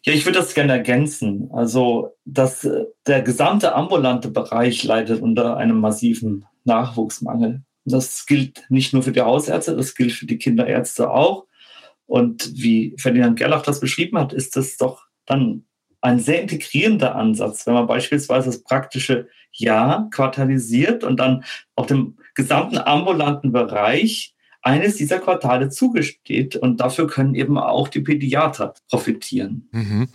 [0.05, 1.51] Ja, ich würde das gerne ergänzen.
[1.53, 7.63] Also, dass äh, der gesamte ambulante Bereich leidet unter einem massiven Nachwuchsmangel.
[7.85, 11.47] Das gilt nicht nur für die Hausärzte, das gilt für die Kinderärzte auch.
[12.07, 15.65] Und wie Ferdinand Gerlach das beschrieben hat, ist das doch dann
[16.01, 21.45] ein sehr integrierender Ansatz, wenn man beispielsweise das praktische Jahr quartalisiert und dann
[21.77, 26.57] auf dem gesamten ambulanten Bereich eines dieser Quartale zugesteht.
[26.57, 29.69] Und dafür können eben auch die Pädiater profitieren.
[29.73, 30.09] Mhm.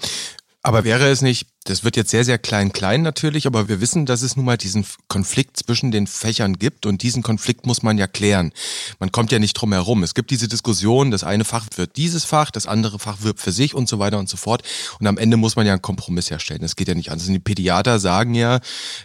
[0.61, 4.05] Aber wäre es nicht das wird jetzt sehr, sehr klein, klein natürlich, aber wir wissen,
[4.05, 7.97] dass es nun mal diesen Konflikt zwischen den Fächern gibt und diesen Konflikt muss man
[7.97, 8.53] ja klären.
[8.99, 10.01] Man kommt ja nicht drum herum.
[10.03, 13.51] Es gibt diese Diskussion, das eine Fach wird dieses Fach, das andere Fach wirbt für
[13.51, 14.63] sich und so weiter und so fort.
[14.99, 16.61] Und am Ende muss man ja einen Kompromiss herstellen.
[16.61, 17.27] Das geht ja nicht anders.
[17.27, 18.61] Die Pädiater sagen ja,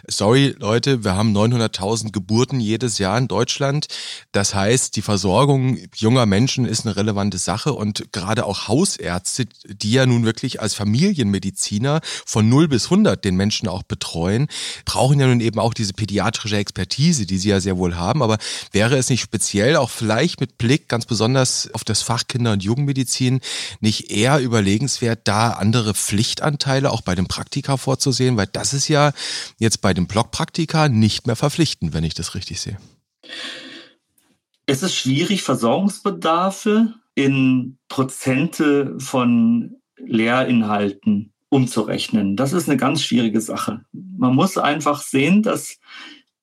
[0.07, 3.87] sorry Leute, wir haben 900.000 Geburten jedes Jahr in Deutschland.
[4.31, 9.91] Das heißt, die Versorgung junger Menschen ist eine relevante Sache und gerade auch Hausärzte, die
[9.91, 14.47] ja nun wirklich als Familienmediziner von 0 bis 100 den Menschen auch betreuen,
[14.85, 18.21] brauchen ja nun eben auch diese pädiatrische Expertise, die sie ja sehr wohl haben.
[18.21, 18.37] Aber
[18.71, 22.63] wäre es nicht speziell auch vielleicht mit Blick ganz besonders auf das Fach Kinder- und
[22.63, 23.41] Jugendmedizin
[23.79, 28.37] nicht eher überlegenswert, da andere Pflichtanteile auch bei den Praktika vorzusehen?
[28.37, 29.13] Weil das ist ja
[29.57, 32.77] jetzt bei den Blockpraktika nicht mehr verpflichtend, wenn ich das richtig sehe.
[34.65, 42.35] Es ist schwierig, Versorgungsbedarfe in Prozente von Lehrinhalten umzurechnen.
[42.35, 43.85] Das ist eine ganz schwierige Sache.
[43.91, 45.79] Man muss einfach sehen, dass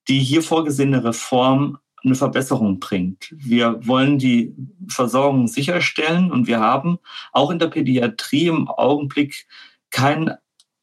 [0.09, 3.35] die hier vorgesehene Reform eine Verbesserung bringt.
[3.37, 4.55] Wir wollen die
[4.88, 6.99] Versorgung sicherstellen und wir haben
[7.33, 9.46] auch in der Pädiatrie im Augenblick
[9.90, 10.35] kein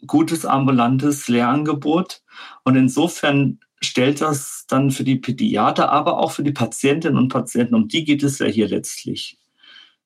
[0.06, 2.22] gutes ambulantes Lehrangebot.
[2.64, 7.76] Und insofern stellt das dann für die Pädiater, aber auch für die Patientinnen und Patienten,
[7.76, 9.38] um die geht es ja hier letztlich,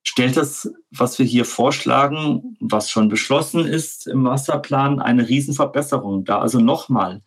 [0.03, 6.41] stellt das, was wir hier vorschlagen, was schon beschlossen ist im Masterplan, eine Riesenverbesserung dar.
[6.41, 7.21] Also nochmal,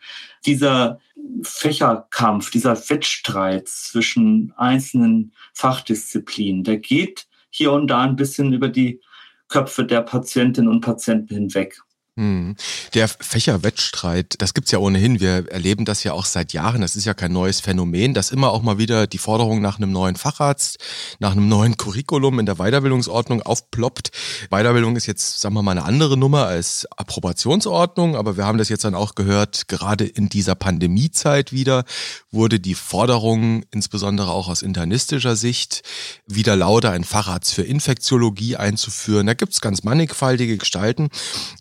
[0.44, 0.98] dieser
[1.42, 9.00] Fächerkampf, dieser Wettstreit zwischen einzelnen Fachdisziplinen, der geht hier und da ein bisschen über die
[9.48, 11.80] Köpfe der Patientinnen und Patienten hinweg.
[12.16, 12.54] Hm.
[12.94, 15.18] Der Fächerwettstreit, das gibt's ja ohnehin.
[15.18, 16.80] Wir erleben das ja auch seit Jahren.
[16.80, 19.90] Das ist ja kein neues Phänomen, dass immer auch mal wieder die Forderung nach einem
[19.90, 20.78] neuen Facharzt,
[21.18, 24.12] nach einem neuen Curriculum in der Weiterbildungsordnung aufploppt.
[24.50, 28.68] Weiterbildung ist jetzt, sagen wir mal, eine andere Nummer als Approbationsordnung, aber wir haben das
[28.68, 31.84] jetzt dann auch gehört, gerade in dieser Pandemiezeit wieder
[32.30, 35.82] wurde die Forderung, insbesondere auch aus internistischer Sicht,
[36.28, 39.26] wieder lauter, ein Facharzt für Infektiologie einzuführen.
[39.26, 41.08] Da gibt's ganz mannigfaltige Gestalten.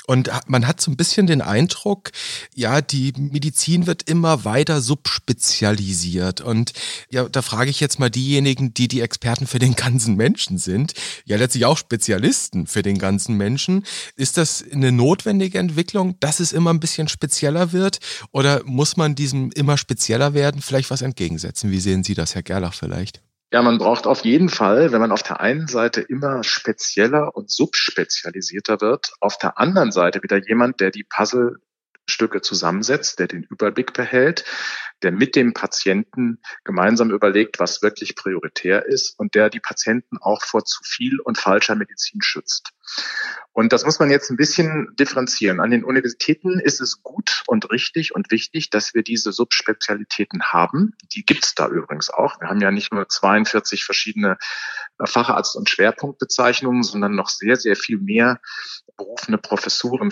[0.06, 2.12] Und man hat so ein bisschen den Eindruck,
[2.56, 6.41] ja, die Medizin wird immer weiter subspezialisiert.
[6.41, 6.73] Und
[7.10, 10.93] ja, da frage ich jetzt mal diejenigen, die die Experten für den ganzen Menschen sind,
[11.25, 13.86] ja letztlich auch Spezialisten für den ganzen Menschen.
[14.15, 17.99] Ist das eine notwendige Entwicklung, dass es immer ein bisschen spezieller wird?
[18.32, 21.71] Oder muss man diesem immer spezieller werden vielleicht was entgegensetzen?
[21.71, 23.21] Wie sehen Sie das, Herr Gerlach, vielleicht?
[23.54, 27.52] Ja, man braucht auf jeden Fall, wenn man auf der einen Seite immer spezieller und
[27.52, 33.94] subspezialisierter wird, auf der anderen Seite wieder jemand, der die Puzzlestücke zusammensetzt, der den Überblick
[33.94, 34.44] behält,
[35.04, 40.42] der mit dem Patienten gemeinsam überlegt, was wirklich prioritär ist und der die Patienten auch
[40.44, 42.72] vor zu viel und falscher Medizin schützt.
[43.52, 45.60] Und das muss man jetzt ein bisschen differenzieren.
[45.60, 50.96] An den Universitäten ist es gut und richtig und wichtig, dass wir diese Subspezialitäten haben.
[51.12, 52.39] Die gibt's da übrigens auch.
[52.39, 54.38] Wir haben ja nicht nur 42 verschiedene
[55.00, 58.39] Facharzt- und Schwerpunktbezeichnungen, sondern noch sehr, sehr viel mehr
[58.98, 60.12] berufene Professuren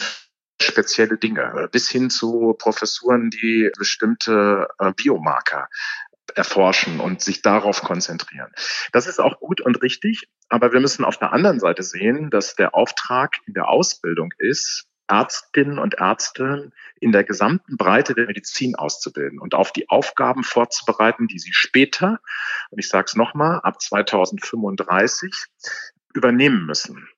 [0.62, 5.68] spezielle Dinge, bis hin zu Professuren, die bestimmte äh, Biomarker
[6.36, 8.52] erforschen und sich darauf konzentrieren.
[8.92, 12.56] Das ist auch gut und richtig, aber wir müssen auf der anderen Seite sehen, dass
[12.56, 16.72] der Auftrag in der Ausbildung ist, Ärztinnen und Ärzte
[17.02, 22.20] in der gesamten Breite der Medizin auszubilden und auf die Aufgaben vorzubereiten, die sie später,
[22.70, 25.48] und ich sage es nochmal, ab 2035
[26.14, 27.10] übernehmen müssen.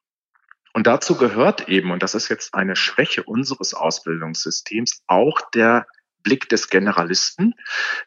[0.74, 5.86] Und dazu gehört eben, und das ist jetzt eine Schwäche unseres Ausbildungssystems, auch der
[6.24, 7.54] Blick des Generalisten,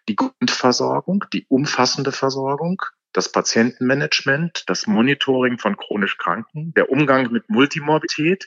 [0.09, 7.49] die Grundversorgung, die umfassende Versorgung, das Patientenmanagement, das Monitoring von chronisch Kranken, der Umgang mit
[7.49, 8.47] Multimorbidität,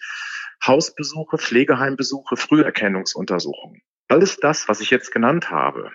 [0.65, 3.81] Hausbesuche, Pflegeheimbesuche, Früherkennungsuntersuchungen.
[4.09, 5.91] Alles das, was ich jetzt genannt habe,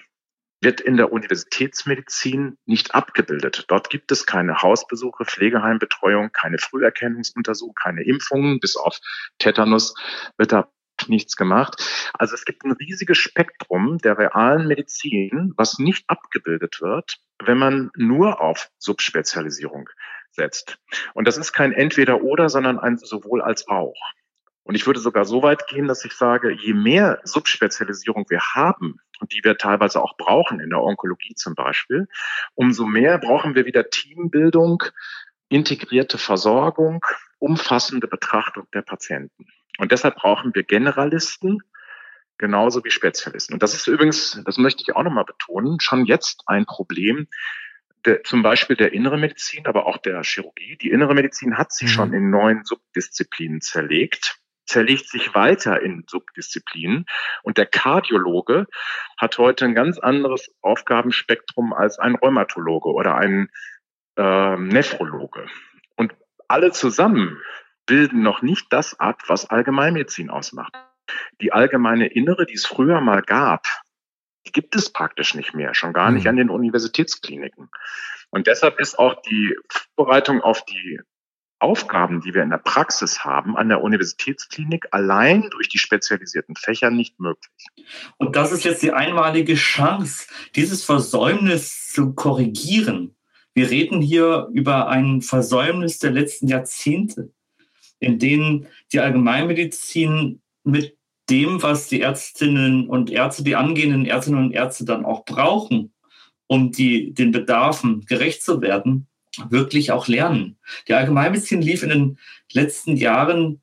[0.64, 3.66] wird in der Universitätsmedizin nicht abgebildet.
[3.68, 8.98] Dort gibt es keine Hausbesuche, Pflegeheimbetreuung, keine Früherkennungsuntersuchung, keine Impfungen, bis auf
[9.38, 9.94] Tetanus
[10.36, 10.68] wird da
[11.06, 12.10] nichts gemacht.
[12.14, 17.90] Also es gibt ein riesiges Spektrum der realen Medizin, was nicht abgebildet wird, wenn man
[17.96, 19.88] nur auf Subspezialisierung
[20.30, 20.78] setzt.
[21.14, 23.96] Und das ist kein Entweder-Oder, sondern ein sowohl als auch.
[24.64, 28.98] Und ich würde sogar so weit gehen, dass ich sage, je mehr Subspezialisierung wir haben,
[29.20, 32.08] und die wir teilweise auch brauchen in der Onkologie zum Beispiel,
[32.54, 34.82] umso mehr brauchen wir wieder Teambildung,
[35.48, 37.04] integrierte Versorgung,
[37.38, 39.46] umfassende Betrachtung der Patienten.
[39.78, 41.62] Und deshalb brauchen wir Generalisten
[42.38, 43.54] genauso wie Spezialisten.
[43.54, 47.28] Und das ist übrigens, das möchte ich auch nochmal betonen, schon jetzt ein Problem,
[48.04, 50.76] der, zum Beispiel der innere Medizin, aber auch der Chirurgie.
[50.76, 51.92] Die innere Medizin hat sich mhm.
[51.92, 57.06] schon in neun Subdisziplinen zerlegt zerlegt sich weiter in Subdisziplinen.
[57.42, 58.66] Und der Kardiologe
[59.18, 63.50] hat heute ein ganz anderes Aufgabenspektrum als ein Rheumatologe oder ein
[64.16, 65.46] äh, Nephrologe.
[65.96, 66.14] Und
[66.48, 67.40] alle zusammen
[67.86, 70.72] bilden noch nicht das ab, was Allgemeinmedizin ausmacht.
[71.40, 73.66] Die allgemeine Innere, die es früher mal gab,
[74.46, 76.30] die gibt es praktisch nicht mehr, schon gar nicht mhm.
[76.30, 77.70] an den Universitätskliniken.
[78.30, 79.56] Und deshalb ist auch die
[79.94, 81.00] Vorbereitung auf die
[81.64, 86.90] Aufgaben, die wir in der Praxis haben, an der Universitätsklinik allein durch die spezialisierten Fächer
[86.90, 87.66] nicht möglich.
[88.18, 93.16] Und das ist jetzt die einmalige Chance, dieses Versäumnis zu korrigieren.
[93.54, 97.32] Wir reden hier über ein Versäumnis der letzten Jahrzehnte,
[97.98, 100.98] in denen die Allgemeinmedizin mit
[101.30, 105.94] dem, was die Ärztinnen und Ärzte, die angehenden Ärztinnen und Ärzte dann auch brauchen,
[106.46, 109.06] um die, den Bedarfen gerecht zu werden,
[109.48, 110.56] wirklich auch lernen.
[110.88, 112.18] Die Allgemeinmedizin lief in den
[112.52, 113.60] letzten Jahren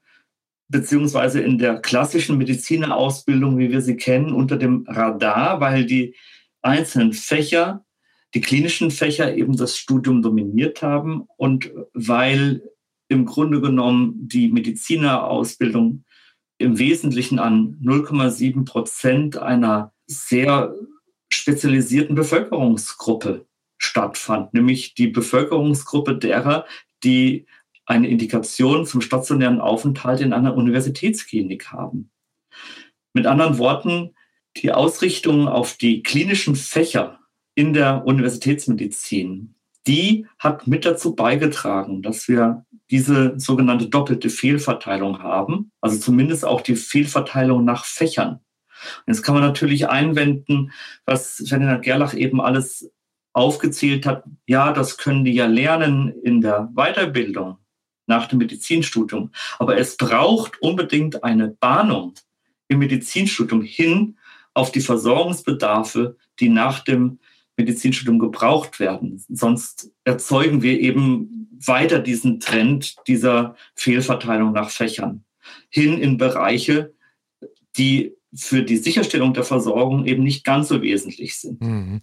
[0.69, 6.15] beziehungsweise in der klassischen Medizinerausbildung, wie wir sie kennen, unter dem Radar, weil die
[6.61, 7.85] einzelnen Fächer,
[8.33, 12.63] die klinischen Fächer eben das Studium dominiert haben und weil
[13.09, 16.05] im Grunde genommen die Medizinerausbildung
[16.57, 20.73] im Wesentlichen an 0,7 Prozent einer sehr
[21.29, 23.45] spezialisierten Bevölkerungsgruppe
[23.81, 26.65] stattfand, nämlich die Bevölkerungsgruppe derer,
[27.03, 27.47] die
[27.85, 32.11] eine Indikation zum stationären Aufenthalt in einer Universitätsklinik haben.
[33.13, 34.15] Mit anderen Worten,
[34.57, 37.19] die Ausrichtung auf die klinischen Fächer
[37.55, 39.55] in der Universitätsmedizin,
[39.87, 46.61] die hat mit dazu beigetragen, dass wir diese sogenannte doppelte Fehlverteilung haben, also zumindest auch
[46.61, 48.41] die Fehlverteilung nach Fächern.
[48.99, 50.71] Und jetzt kann man natürlich einwenden,
[51.05, 52.91] was Ferdinand Gerlach eben alles
[53.33, 54.23] aufgezählt hat.
[54.45, 57.57] Ja, das können die ja lernen in der Weiterbildung
[58.07, 59.31] nach dem Medizinstudium.
[59.59, 62.13] Aber es braucht unbedingt eine Bahnung
[62.67, 64.17] im Medizinstudium hin
[64.53, 67.19] auf die Versorgungsbedarfe, die nach dem
[67.57, 69.23] Medizinstudium gebraucht werden.
[69.29, 75.23] Sonst erzeugen wir eben weiter diesen Trend dieser Fehlverteilung nach Fächern
[75.69, 76.93] hin in Bereiche,
[77.77, 81.61] die für die Sicherstellung der Versorgung eben nicht ganz so wesentlich sind.
[81.61, 81.99] Mhm.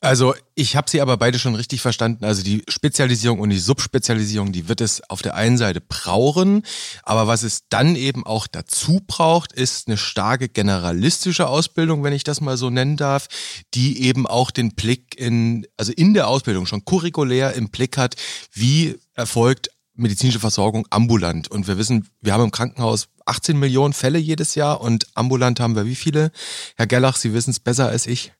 [0.00, 2.24] Also ich habe Sie aber beide schon richtig verstanden.
[2.24, 6.64] Also die Spezialisierung und die Subspezialisierung, die wird es auf der einen Seite brauchen,
[7.04, 12.24] aber was es dann eben auch dazu braucht, ist eine starke generalistische Ausbildung, wenn ich
[12.24, 13.28] das mal so nennen darf,
[13.74, 18.16] die eben auch den Blick in, also in der Ausbildung schon curriculär im Blick hat,
[18.52, 21.50] wie erfolgt medizinische Versorgung ambulant.
[21.50, 25.76] Und wir wissen, wir haben im Krankenhaus 18 Millionen Fälle jedes Jahr und ambulant haben
[25.76, 26.32] wir wie viele?
[26.76, 28.32] Herr Gellach, Sie wissen es besser als ich.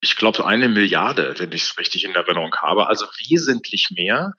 [0.00, 2.88] Ich glaube, eine Milliarde, wenn ich es richtig in Erinnerung habe.
[2.88, 4.32] Also wesentlich mehr.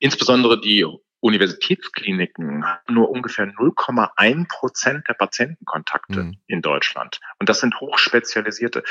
[0.00, 0.84] Insbesondere die
[1.24, 6.36] Universitätskliniken haben nur ungefähr 0,1 Prozent der Patientenkontakte mhm.
[6.46, 7.18] in Deutschland.
[7.38, 8.82] Und das sind hochspezialisierte.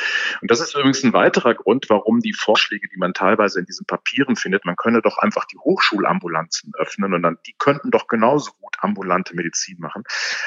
[0.41, 3.86] Und das ist übrigens ein weiterer Grund, warum die Vorschläge, die man teilweise in diesen
[3.86, 8.54] Papieren findet, man könne doch einfach die Hochschulambulanzen öffnen und dann, die könnten doch genauso
[8.60, 10.04] gut ambulante Medizin machen.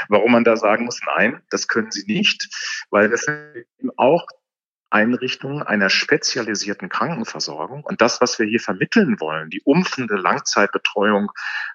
[0.08, 2.48] Warum man da sagen muss, nein, das können sie nicht,
[2.90, 3.26] weil das
[3.96, 4.26] auch
[4.90, 7.84] Einrichtungen einer spezialisierten Krankenversorgung.
[7.84, 11.30] Und das, was wir hier vermitteln wollen, die umfende Langzeitbetreuung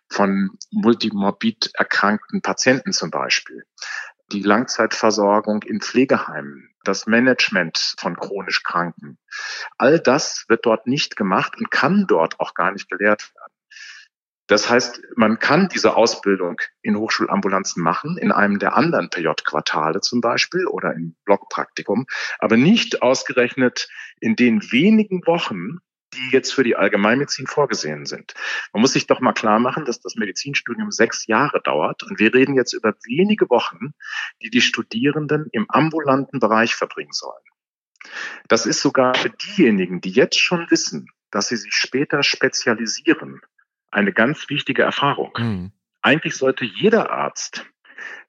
[0.10, 3.66] von multimorbid erkrankten Patienten zum Beispiel,
[4.32, 9.18] die Langzeitversorgung in Pflegeheimen, das Management von chronisch Kranken,
[9.78, 13.61] all das wird dort nicht gemacht und kann dort auch gar nicht gelehrt werden.
[14.52, 20.20] Das heißt, man kann diese Ausbildung in Hochschulambulanzen machen, in einem der anderen PJ-Quartale zum
[20.20, 22.06] Beispiel oder im Blockpraktikum,
[22.38, 23.88] aber nicht ausgerechnet
[24.20, 25.78] in den wenigen Wochen,
[26.14, 28.34] die jetzt für die Allgemeinmedizin vorgesehen sind.
[28.74, 32.34] Man muss sich doch mal klar machen, dass das Medizinstudium sechs Jahre dauert und wir
[32.34, 33.94] reden jetzt über wenige Wochen,
[34.42, 37.46] die die Studierenden im ambulanten Bereich verbringen sollen.
[38.50, 43.40] Das ist sogar für diejenigen, die jetzt schon wissen, dass sie sich später spezialisieren,
[43.92, 45.32] eine ganz wichtige Erfahrung.
[45.38, 45.72] Mhm.
[46.02, 47.66] Eigentlich sollte jeder Arzt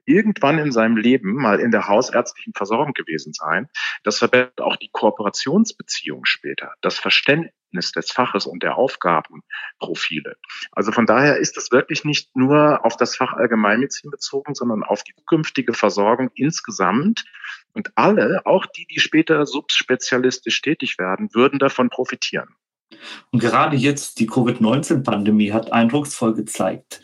[0.05, 3.69] irgendwann in seinem Leben mal in der hausärztlichen Versorgung gewesen sein.
[4.03, 10.37] Das verbessert auch die Kooperationsbeziehung später, das Verständnis des Faches und der Aufgabenprofile.
[10.73, 15.05] Also von daher ist es wirklich nicht nur auf das Fach Allgemeinmedizin bezogen, sondern auf
[15.05, 17.25] die zukünftige Versorgung insgesamt.
[17.73, 22.55] Und alle, auch die, die später subspezialistisch tätig werden, würden davon profitieren.
[23.31, 27.03] Und gerade jetzt die Covid-19-Pandemie hat eindrucksvoll gezeigt,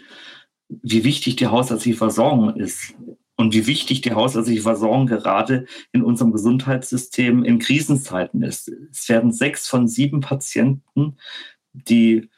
[0.69, 2.95] wie wichtig die hausärztliche Versorgung ist
[3.37, 8.71] und wie wichtig die hausärztliche Versorgung gerade in unserem Gesundheitssystem in Krisenzeiten ist.
[8.91, 11.17] Es werden sechs von sieben Patienten,
[11.73, 12.29] die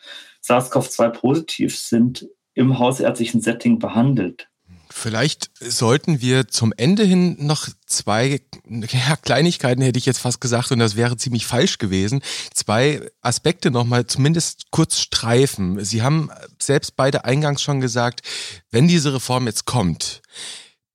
[0.43, 4.50] SARS-CoV-2 positiv sind, im hausärztlichen Setting behandelt.
[4.93, 10.73] Vielleicht sollten wir zum Ende hin noch zwei ja, Kleinigkeiten, hätte ich jetzt fast gesagt,
[10.73, 12.23] und das wäre ziemlich falsch gewesen.
[12.53, 15.83] Zwei Aspekte nochmal zumindest kurz streifen.
[15.85, 18.23] Sie haben selbst beide eingangs schon gesagt,
[18.71, 20.23] wenn diese Reform jetzt kommt,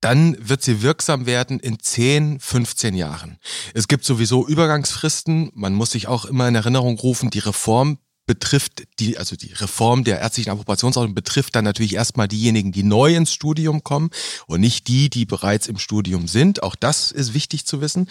[0.00, 3.38] dann wird sie wirksam werden in 10, 15 Jahren.
[3.72, 5.50] Es gibt sowieso Übergangsfristen.
[5.54, 10.02] Man muss sich auch immer in Erinnerung rufen, die Reform betrifft die, also die Reform
[10.02, 14.10] der ärztlichen Approbationsordnung betrifft dann natürlich erstmal diejenigen, die neu ins Studium kommen
[14.46, 16.62] und nicht die, die bereits im Studium sind.
[16.62, 18.08] Auch das ist wichtig zu wissen.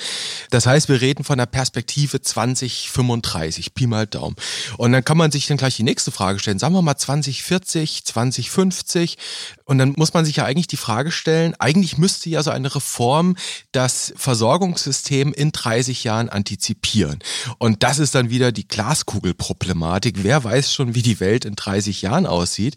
[0.52, 4.38] Das heißt, wir reden von der Perspektive 2035, Pi mal Daumen.
[4.78, 6.60] Und dann kann man sich dann gleich die nächste Frage stellen.
[6.60, 9.18] Sagen wir mal 2040, 2050.
[9.66, 12.74] Und dann muss man sich ja eigentlich die Frage stellen, eigentlich müsste ja so eine
[12.74, 13.36] Reform
[13.72, 17.20] das Versorgungssystem in 30 Jahren antizipieren.
[17.58, 20.24] Und das ist dann wieder die Glaskugelproblematik Thematik.
[20.24, 22.76] Wer weiß schon, wie die Welt in 30 Jahren aussieht.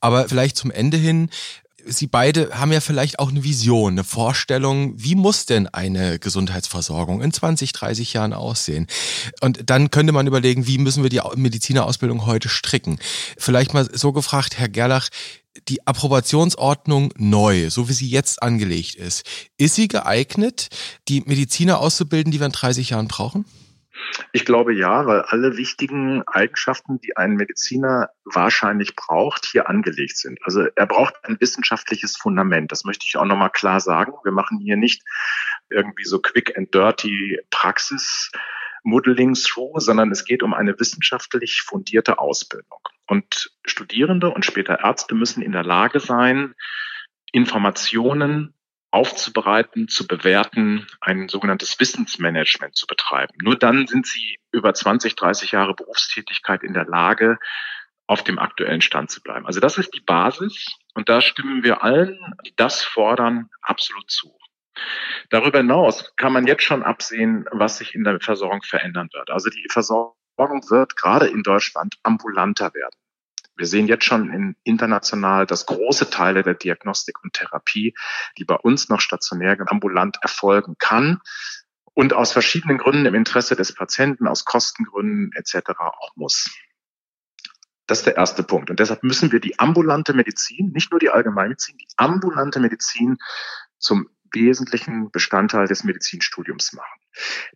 [0.00, 1.30] Aber vielleicht zum Ende hin,
[1.86, 7.20] Sie beide haben ja vielleicht auch eine Vision, eine Vorstellung, wie muss denn eine Gesundheitsversorgung
[7.20, 8.86] in 20, 30 Jahren aussehen?
[9.42, 12.98] Und dann könnte man überlegen, wie müssen wir die Medizinerausbildung heute stricken?
[13.36, 15.10] Vielleicht mal so gefragt, Herr Gerlach,
[15.68, 19.26] die Approbationsordnung neu, so wie sie jetzt angelegt ist,
[19.58, 20.68] ist sie geeignet,
[21.08, 23.44] die Mediziner auszubilden, die wir in 30 Jahren brauchen?
[24.32, 30.38] Ich glaube ja, weil alle wichtigen Eigenschaften, die ein Mediziner wahrscheinlich braucht, hier angelegt sind.
[30.42, 32.72] Also er braucht ein wissenschaftliches Fundament.
[32.72, 34.12] Das möchte ich auch nochmal klar sagen.
[34.24, 35.02] Wir machen hier nicht
[35.70, 38.30] irgendwie so quick and dirty Praxis.
[38.84, 42.80] Modeling through, sondern es geht um eine wissenschaftlich fundierte Ausbildung.
[43.06, 46.54] Und Studierende und später Ärzte müssen in der Lage sein,
[47.32, 48.53] Informationen
[48.94, 53.34] aufzubereiten, zu bewerten, ein sogenanntes Wissensmanagement zu betreiben.
[53.42, 57.38] Nur dann sind sie über 20, 30 Jahre Berufstätigkeit in der Lage,
[58.06, 59.46] auf dem aktuellen Stand zu bleiben.
[59.46, 64.38] Also das ist die Basis und da stimmen wir allen, die das fordern, absolut zu.
[65.30, 69.30] Darüber hinaus kann man jetzt schon absehen, was sich in der Versorgung verändern wird.
[69.30, 70.14] Also die Versorgung
[70.70, 72.94] wird gerade in Deutschland ambulanter werden.
[73.56, 77.94] Wir sehen jetzt schon in, international, dass große Teile der Diagnostik und Therapie,
[78.38, 81.20] die bei uns noch stationär ambulant erfolgen kann
[81.94, 85.70] und aus verschiedenen Gründen im Interesse des Patienten, aus Kostengründen etc.
[85.78, 86.50] auch muss.
[87.86, 88.70] Das ist der erste Punkt.
[88.70, 93.18] Und deshalb müssen wir die ambulante Medizin, nicht nur die Allgemeinmedizin, die ambulante Medizin
[93.78, 97.00] zum wesentlichen Bestandteil des Medizinstudiums machen.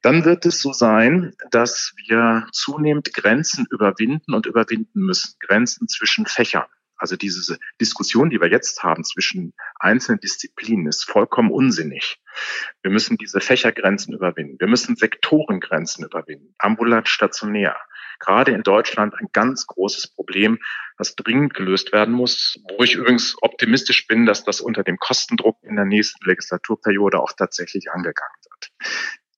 [0.02, 5.34] Dann wird es so sein, dass wir zunehmend Grenzen überwinden und überwinden müssen.
[5.40, 6.66] Grenzen zwischen Fächern.
[6.96, 12.20] Also diese Diskussion, die wir jetzt haben zwischen einzelnen Disziplinen, ist vollkommen unsinnig.
[12.82, 14.58] Wir müssen diese Fächergrenzen überwinden.
[14.58, 16.54] Wir müssen Sektorengrenzen überwinden.
[16.58, 17.76] Ambulant, stationär
[18.18, 20.58] gerade in Deutschland ein ganz großes Problem,
[20.96, 25.58] das dringend gelöst werden muss, wo ich übrigens optimistisch bin, dass das unter dem Kostendruck
[25.62, 28.72] in der nächsten Legislaturperiode auch tatsächlich angegangen wird.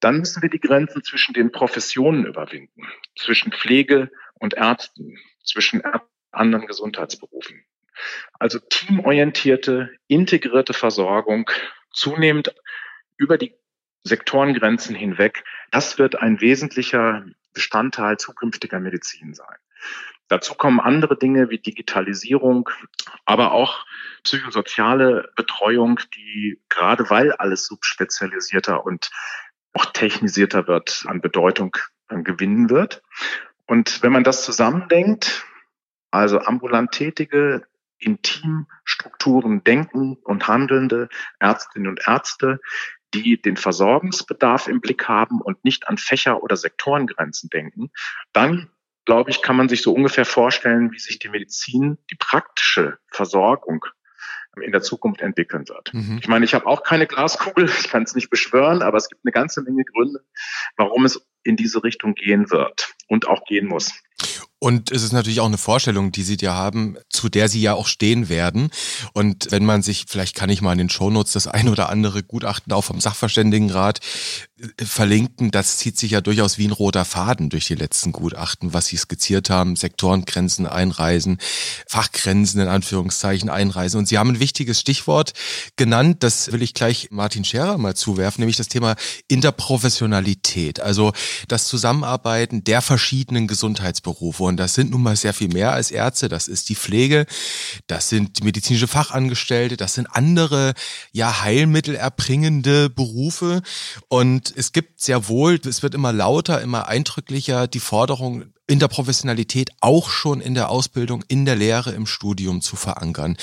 [0.01, 5.83] Dann müssen wir die Grenzen zwischen den Professionen überwinden, zwischen Pflege und Ärzten, zwischen
[6.33, 7.65] anderen Gesundheitsberufen.
[8.39, 11.51] Also teamorientierte, integrierte Versorgung,
[11.93, 12.55] zunehmend
[13.19, 13.55] über die
[14.03, 19.57] Sektorengrenzen hinweg, das wird ein wesentlicher Bestandteil zukünftiger Medizin sein.
[20.29, 22.71] Dazu kommen andere Dinge wie Digitalisierung,
[23.25, 23.85] aber auch
[24.23, 29.11] psychosoziale Betreuung, die gerade weil alles subspezialisierter und
[29.73, 31.77] auch technisierter wird, an Bedeutung
[32.09, 33.03] gewinnen wird.
[33.67, 35.45] Und wenn man das zusammendenkt,
[36.11, 37.67] also ambulant tätige,
[37.99, 42.61] in Teamstrukturen denken und handelnde Ärztinnen und Ärzte,
[43.15, 47.91] die den Versorgungsbedarf im Blick haben und nicht an Fächer- oder Sektorengrenzen denken,
[48.33, 48.71] dann
[49.05, 53.85] glaube ich, kann man sich so ungefähr vorstellen, wie sich die Medizin, die praktische Versorgung
[54.61, 55.95] in der Zukunft entwickeln wird.
[55.95, 56.19] Mhm.
[56.21, 59.23] Ich meine, ich habe auch keine Glaskugel, ich kann es nicht beschwören, aber es gibt
[59.25, 60.25] eine ganze Menge Gründe,
[60.77, 63.93] warum es in diese Richtung gehen wird und auch gehen muss.
[64.63, 67.73] Und es ist natürlich auch eine Vorstellung, die Sie dir haben, zu der Sie ja
[67.73, 68.69] auch stehen werden.
[69.15, 72.23] Und wenn man sich, vielleicht kann ich mal in den Shownotes das ein oder andere
[72.23, 74.01] Gutachten auch vom Sachverständigenrat
[74.59, 78.75] äh, verlinken, das zieht sich ja durchaus wie ein roter Faden durch die letzten Gutachten,
[78.75, 81.39] was Sie skizziert haben, Sektorengrenzen einreisen,
[81.87, 83.99] Fachgrenzen in Anführungszeichen einreisen.
[83.99, 85.33] Und Sie haben ein wichtiges Stichwort
[85.77, 88.97] genannt, das will ich gleich Martin Scherer mal zuwerfen, nämlich das Thema
[89.27, 91.15] Interprofessionalität, also
[91.49, 94.43] das Zusammenarbeiten der verschiedenen Gesundheitsberufe.
[94.43, 96.29] Und das sind nun mal sehr viel mehr als Ärzte.
[96.29, 97.25] Das ist die Pflege,
[97.87, 100.75] das sind medizinische Fachangestellte, das sind andere,
[101.11, 103.63] ja, heilmittelerbringende Berufe.
[104.09, 110.11] Und es gibt sehr wohl, es wird immer lauter, immer eindrücklicher, die Forderung, Interprofessionalität auch
[110.11, 113.39] schon in der Ausbildung, in der Lehre, im Studium zu verankern.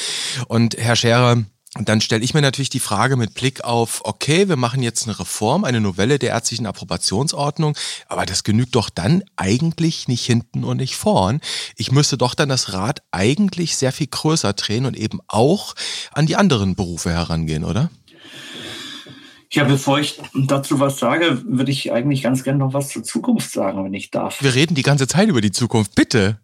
[0.47, 1.43] Und Herr Scherer,
[1.77, 5.05] und dann stelle ich mir natürlich die Frage mit Blick auf, okay, wir machen jetzt
[5.05, 10.63] eine Reform, eine Novelle der ärztlichen Approbationsordnung, aber das genügt doch dann eigentlich nicht hinten
[10.63, 11.39] und nicht vorn.
[11.75, 15.75] Ich müsste doch dann das Rad eigentlich sehr viel größer drehen und eben auch
[16.13, 17.91] an die anderen Berufe herangehen, oder?
[19.51, 23.49] Ja, bevor ich dazu was sage, würde ich eigentlich ganz gerne noch was zur Zukunft
[23.49, 24.41] sagen, wenn ich darf.
[24.43, 26.39] Wir reden die ganze Zeit über die Zukunft, bitte.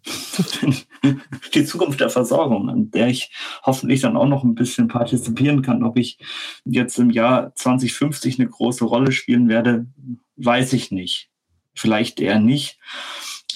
[1.54, 3.30] die Zukunft der Versorgung, an der ich
[3.62, 5.84] hoffentlich dann auch noch ein bisschen partizipieren kann.
[5.84, 6.18] Ob ich
[6.64, 9.86] jetzt im Jahr 2050 eine große Rolle spielen werde,
[10.36, 11.28] weiß ich nicht.
[11.74, 12.78] Vielleicht eher nicht.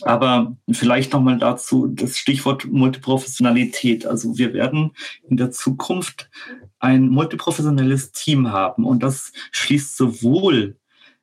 [0.02, 4.06] Aber vielleicht nochmal dazu das Stichwort Multiprofessionalität.
[4.06, 4.92] Also wir werden
[5.28, 6.30] in der Zukunft
[6.78, 8.84] ein multiprofessionelles Team haben.
[8.84, 10.76] Und das schließt sowohl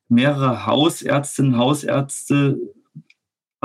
[0.07, 2.57] mehrere Hausärztinnen, Hausärzte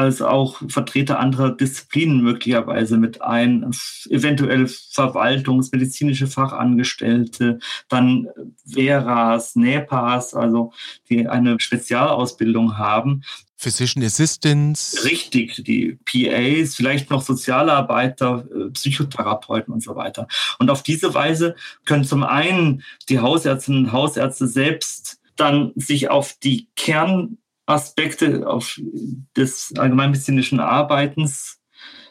[0.01, 3.71] als auch Vertreter anderer Disziplinen möglicherweise mit ein,
[4.09, 8.29] eventuell verwaltungsmedizinische Fachangestellte, dann
[8.65, 10.73] Veras, NEPAs, also
[11.09, 13.23] die eine Spezialausbildung haben.
[13.57, 15.05] Physician Assistants.
[15.05, 20.27] Richtig, die PAs, vielleicht noch Sozialarbeiter, äh, Psychotherapeuten und so weiter.
[20.59, 26.35] Und auf diese Weise können zum einen die Hausärztinnen und Hausärzte selbst dann sich auf
[26.43, 27.37] die Kern
[27.71, 28.81] Aspekte auf
[29.37, 31.61] des allgemeinmedizinischen Arbeitens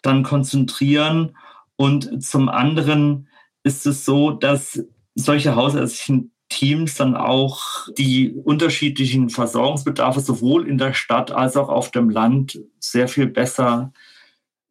[0.01, 1.38] dann konzentrieren.
[1.76, 3.28] Und zum anderen
[3.64, 4.84] ist es so, dass
[5.16, 11.91] solche hausärztlichen Teams dann auch die unterschiedlichen Versorgungsbedarfe sowohl in der Stadt als auch auf
[11.91, 13.93] dem Land sehr viel besser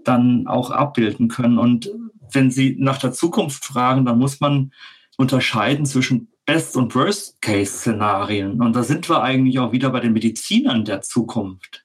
[0.03, 1.59] dann auch abbilden können.
[1.59, 1.91] Und
[2.33, 4.73] wenn Sie nach der Zukunft fragen, dann muss man
[5.17, 8.63] unterscheiden zwischen Best- und Worst-Case-Szenarien.
[8.63, 11.85] Und da sind wir eigentlich auch wieder bei den Medizinern der Zukunft.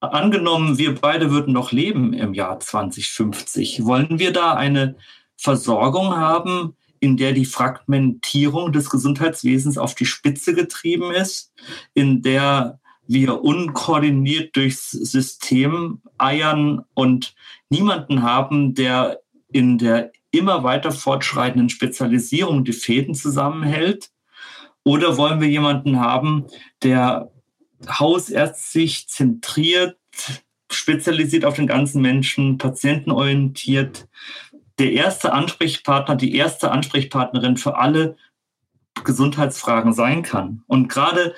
[0.00, 3.84] Angenommen, wir beide würden noch leben im Jahr 2050.
[3.84, 4.96] Wollen wir da eine
[5.36, 11.52] Versorgung haben, in der die Fragmentierung des Gesundheitswesens auf die Spitze getrieben ist,
[11.94, 17.36] in der wir unkoordiniert durchs System eiern und
[17.68, 19.20] niemanden haben, der
[19.52, 24.10] in der immer weiter fortschreitenden Spezialisierung die Fäden zusammenhält?
[24.84, 26.46] Oder wollen wir jemanden haben,
[26.82, 27.30] der
[27.88, 29.98] hausärztlich zentriert,
[30.70, 34.08] spezialisiert auf den ganzen Menschen, patientenorientiert,
[34.78, 38.16] der erste Ansprechpartner, die erste Ansprechpartnerin für alle
[39.04, 40.62] Gesundheitsfragen sein kann.
[40.66, 41.34] Und gerade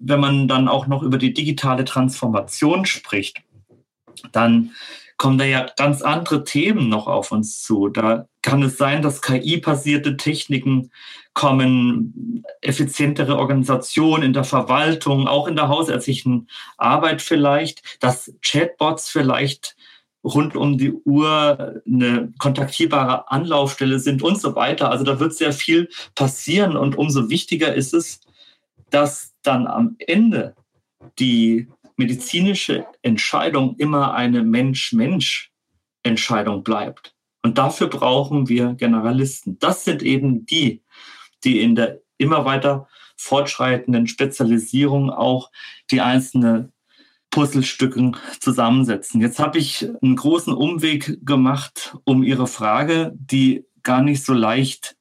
[0.00, 3.42] wenn man dann auch noch über die digitale Transformation spricht,
[4.32, 4.72] dann
[5.18, 7.88] kommen da ja ganz andere Themen noch auf uns zu.
[7.88, 10.90] Da kann es sein, dass KI-basierte Techniken
[11.34, 16.48] kommen, effizientere Organisation in der Verwaltung, auch in der hausärztlichen
[16.78, 19.76] Arbeit vielleicht, dass Chatbots vielleicht
[20.24, 24.90] rund um die Uhr eine kontaktierbare Anlaufstelle sind und so weiter.
[24.90, 28.20] Also da wird sehr viel passieren und umso wichtiger ist es,
[28.90, 30.54] dass dann am Ende
[31.18, 31.68] die
[31.98, 37.14] medizinische Entscheidung immer eine Mensch-Mensch-Entscheidung bleibt.
[37.42, 39.58] Und dafür brauchen wir Generalisten.
[39.58, 40.82] Das sind eben die,
[41.44, 45.50] die in der immer weiter fortschreitenden Spezialisierung auch
[45.90, 46.72] die einzelnen
[47.30, 49.20] Puzzlestücken zusammensetzen.
[49.20, 54.96] Jetzt habe ich einen großen Umweg gemacht um Ihre Frage, die gar nicht so leicht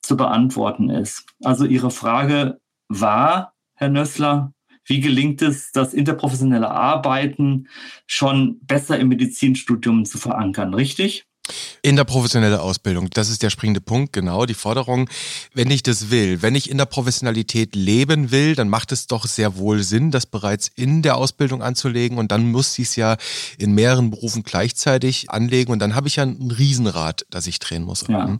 [0.00, 1.26] zu beantworten ist.
[1.42, 4.52] Also Ihre Frage war, Herr Nössler,
[4.84, 7.68] wie gelingt es, das interprofessionelle Arbeiten
[8.06, 11.24] schon besser im Medizinstudium zu verankern, richtig?
[11.82, 15.10] In der professionelle Ausbildung, das ist der springende Punkt, genau, die Forderung.
[15.52, 19.26] Wenn ich das will, wenn ich in der Professionalität leben will, dann macht es doch
[19.26, 23.16] sehr wohl Sinn, das bereits in der Ausbildung anzulegen und dann muss ich es ja
[23.58, 27.82] in mehreren Berufen gleichzeitig anlegen und dann habe ich ja ein Riesenrad, das ich drehen
[27.82, 28.06] muss.
[28.08, 28.38] Ja.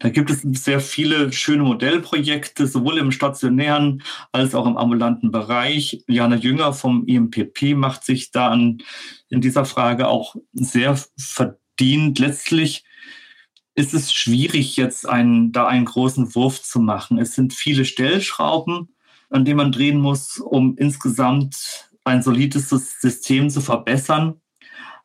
[0.00, 4.02] Da gibt es sehr viele schöne Modellprojekte, sowohl im stationären
[4.32, 6.04] als auch im ambulanten Bereich.
[6.06, 8.78] Jana Jünger vom IMPP macht sich da an,
[9.28, 12.18] in dieser Frage auch sehr verdient.
[12.18, 12.84] Letztlich
[13.74, 17.18] ist es schwierig, jetzt einen, da einen großen Wurf zu machen.
[17.18, 18.88] Es sind viele Stellschrauben,
[19.30, 24.40] an denen man drehen muss, um insgesamt ein solides System zu verbessern.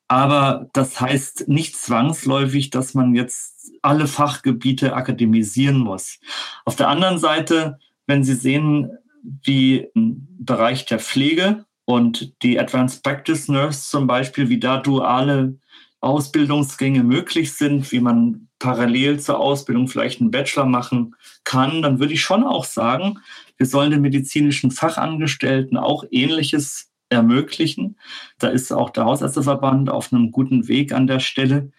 [0.07, 3.53] Aber das heißt nicht zwangsläufig, dass man jetzt
[3.84, 6.19] alle Fachgebiete akademisieren muss.
[6.65, 8.91] Auf der anderen Seite, wenn Sie sehen,
[9.23, 15.57] wie im Bereich der Pflege und die Advanced Practice Nurse zum Beispiel, wie da duale
[16.01, 22.13] Ausbildungsgänge möglich sind, wie man parallel zur Ausbildung vielleicht einen Bachelor machen kann, dann würde
[22.13, 23.19] ich schon auch sagen,
[23.57, 27.97] wir sollen den medizinischen Fachangestellten auch Ähnliches ermöglichen.
[28.39, 31.71] Da ist auch der Hausärzteverband auf einem guten Weg an der Stelle.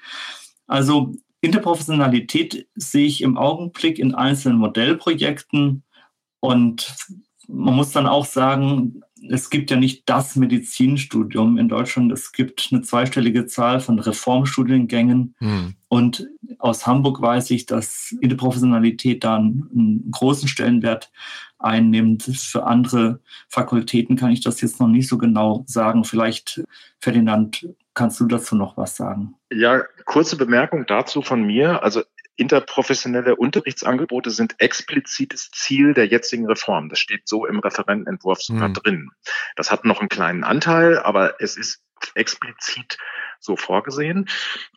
[0.66, 1.14] Also
[1.44, 5.82] Interprofessionalität sehe ich im Augenblick in einzelnen Modellprojekten
[6.40, 6.94] und
[7.48, 12.12] man muss dann auch sagen, es gibt ja nicht das Medizinstudium in Deutschland.
[12.12, 15.34] Es gibt eine zweistellige Zahl von Reformstudiengängen.
[15.38, 15.74] Mhm.
[15.88, 16.28] Und
[16.58, 21.10] aus Hamburg weiß ich, dass Interprofessionalität da einen großen Stellenwert
[21.58, 22.24] einnimmt.
[22.24, 26.04] Für andere Fakultäten kann ich das jetzt noch nicht so genau sagen.
[26.04, 26.62] Vielleicht,
[26.98, 29.36] Ferdinand, kannst du dazu noch was sagen?
[29.52, 31.82] Ja, kurze Bemerkung dazu von mir.
[31.82, 32.02] Also
[32.36, 36.88] interprofessionelle Unterrichtsangebote sind explizites Ziel der jetzigen Reform.
[36.88, 38.74] Das steht so im Referentenentwurf sogar mhm.
[38.74, 39.10] drin.
[39.56, 41.82] Das hat noch einen kleinen Anteil, aber es ist
[42.14, 42.98] explizit
[43.44, 44.28] so vorgesehen.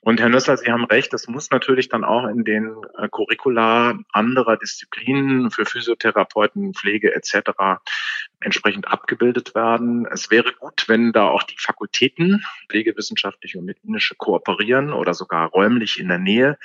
[0.02, 3.98] Und Herr Nössler, Sie haben recht, das muss natürlich dann auch in den äh, Curricula
[4.12, 7.52] anderer Disziplinen für Physiotherapeuten, Pflege etc.
[8.40, 10.06] entsprechend abgebildet werden.
[10.06, 16.00] Es wäre gut, wenn da auch die Fakultäten, pflegewissenschaftliche und medizinische, kooperieren oder sogar räumlich
[16.00, 16.58] in der Nähe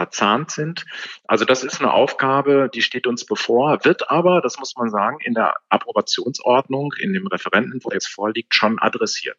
[0.00, 0.86] verzahnt sind.
[1.26, 5.18] Also das ist eine Aufgabe, die steht uns bevor, wird aber, das muss man sagen,
[5.22, 9.38] in der Approbationsordnung, in dem Referenten, wo jetzt vorliegt, schon adressiert.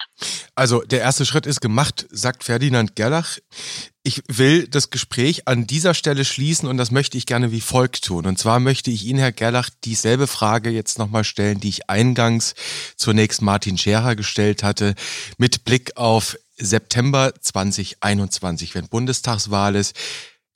[0.53, 3.39] Also der erste Schritt ist gemacht, sagt Ferdinand Gerlach.
[4.03, 8.05] Ich will das Gespräch an dieser Stelle schließen und das möchte ich gerne wie folgt
[8.05, 8.28] tun.
[8.28, 12.53] Und zwar möchte ich Ihnen, Herr Gerlach, dieselbe Frage jetzt nochmal stellen, die ich eingangs
[12.97, 14.93] zunächst Martin Scherer gestellt hatte,
[15.38, 19.95] mit Blick auf September 2021, wenn Bundestagswahl ist.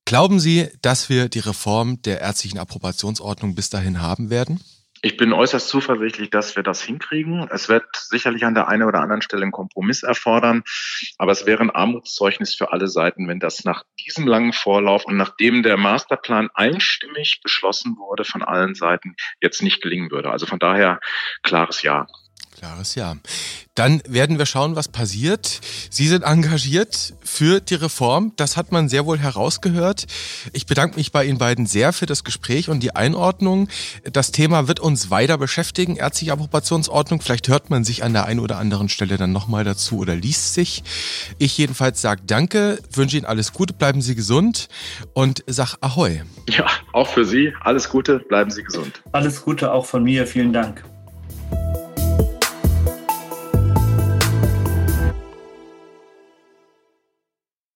[0.06, 4.62] Glauben Sie, dass wir die Reform der ärztlichen Approbationsordnung bis dahin haben werden?
[5.02, 7.48] Ich bin äußerst zuversichtlich, dass wir das hinkriegen.
[7.52, 10.64] Es wird sicherlich an der einen oder anderen Stelle einen Kompromiss erfordern,
[11.18, 15.18] aber es wäre ein Armutszeugnis für alle Seiten, wenn das nach diesem langen Vorlauf und
[15.18, 20.32] nachdem der Masterplan einstimmig beschlossen wurde von allen Seiten, jetzt nicht gelingen würde.
[20.32, 21.00] Also von daher
[21.44, 22.08] klares Ja.
[22.56, 23.16] Klares Ja.
[23.76, 25.60] Dann werden wir schauen, was passiert.
[25.90, 28.32] Sie sind engagiert für die Reform.
[28.38, 30.06] Das hat man sehr wohl herausgehört.
[30.54, 33.68] Ich bedanke mich bei Ihnen beiden sehr für das Gespräch und die Einordnung.
[34.10, 37.20] Das Thema wird uns weiter beschäftigen, ärztliche Approbationsordnung.
[37.20, 40.54] Vielleicht hört man sich an der einen oder anderen Stelle dann nochmal dazu oder liest
[40.54, 40.84] sich.
[41.38, 44.70] Ich jedenfalls sage Danke, wünsche Ihnen alles Gute, bleiben Sie gesund
[45.14, 46.22] und sag Ahoi.
[46.48, 49.02] Ja, auch für Sie alles Gute, bleiben Sie gesund.
[49.12, 50.84] Alles Gute auch von mir, vielen Dank.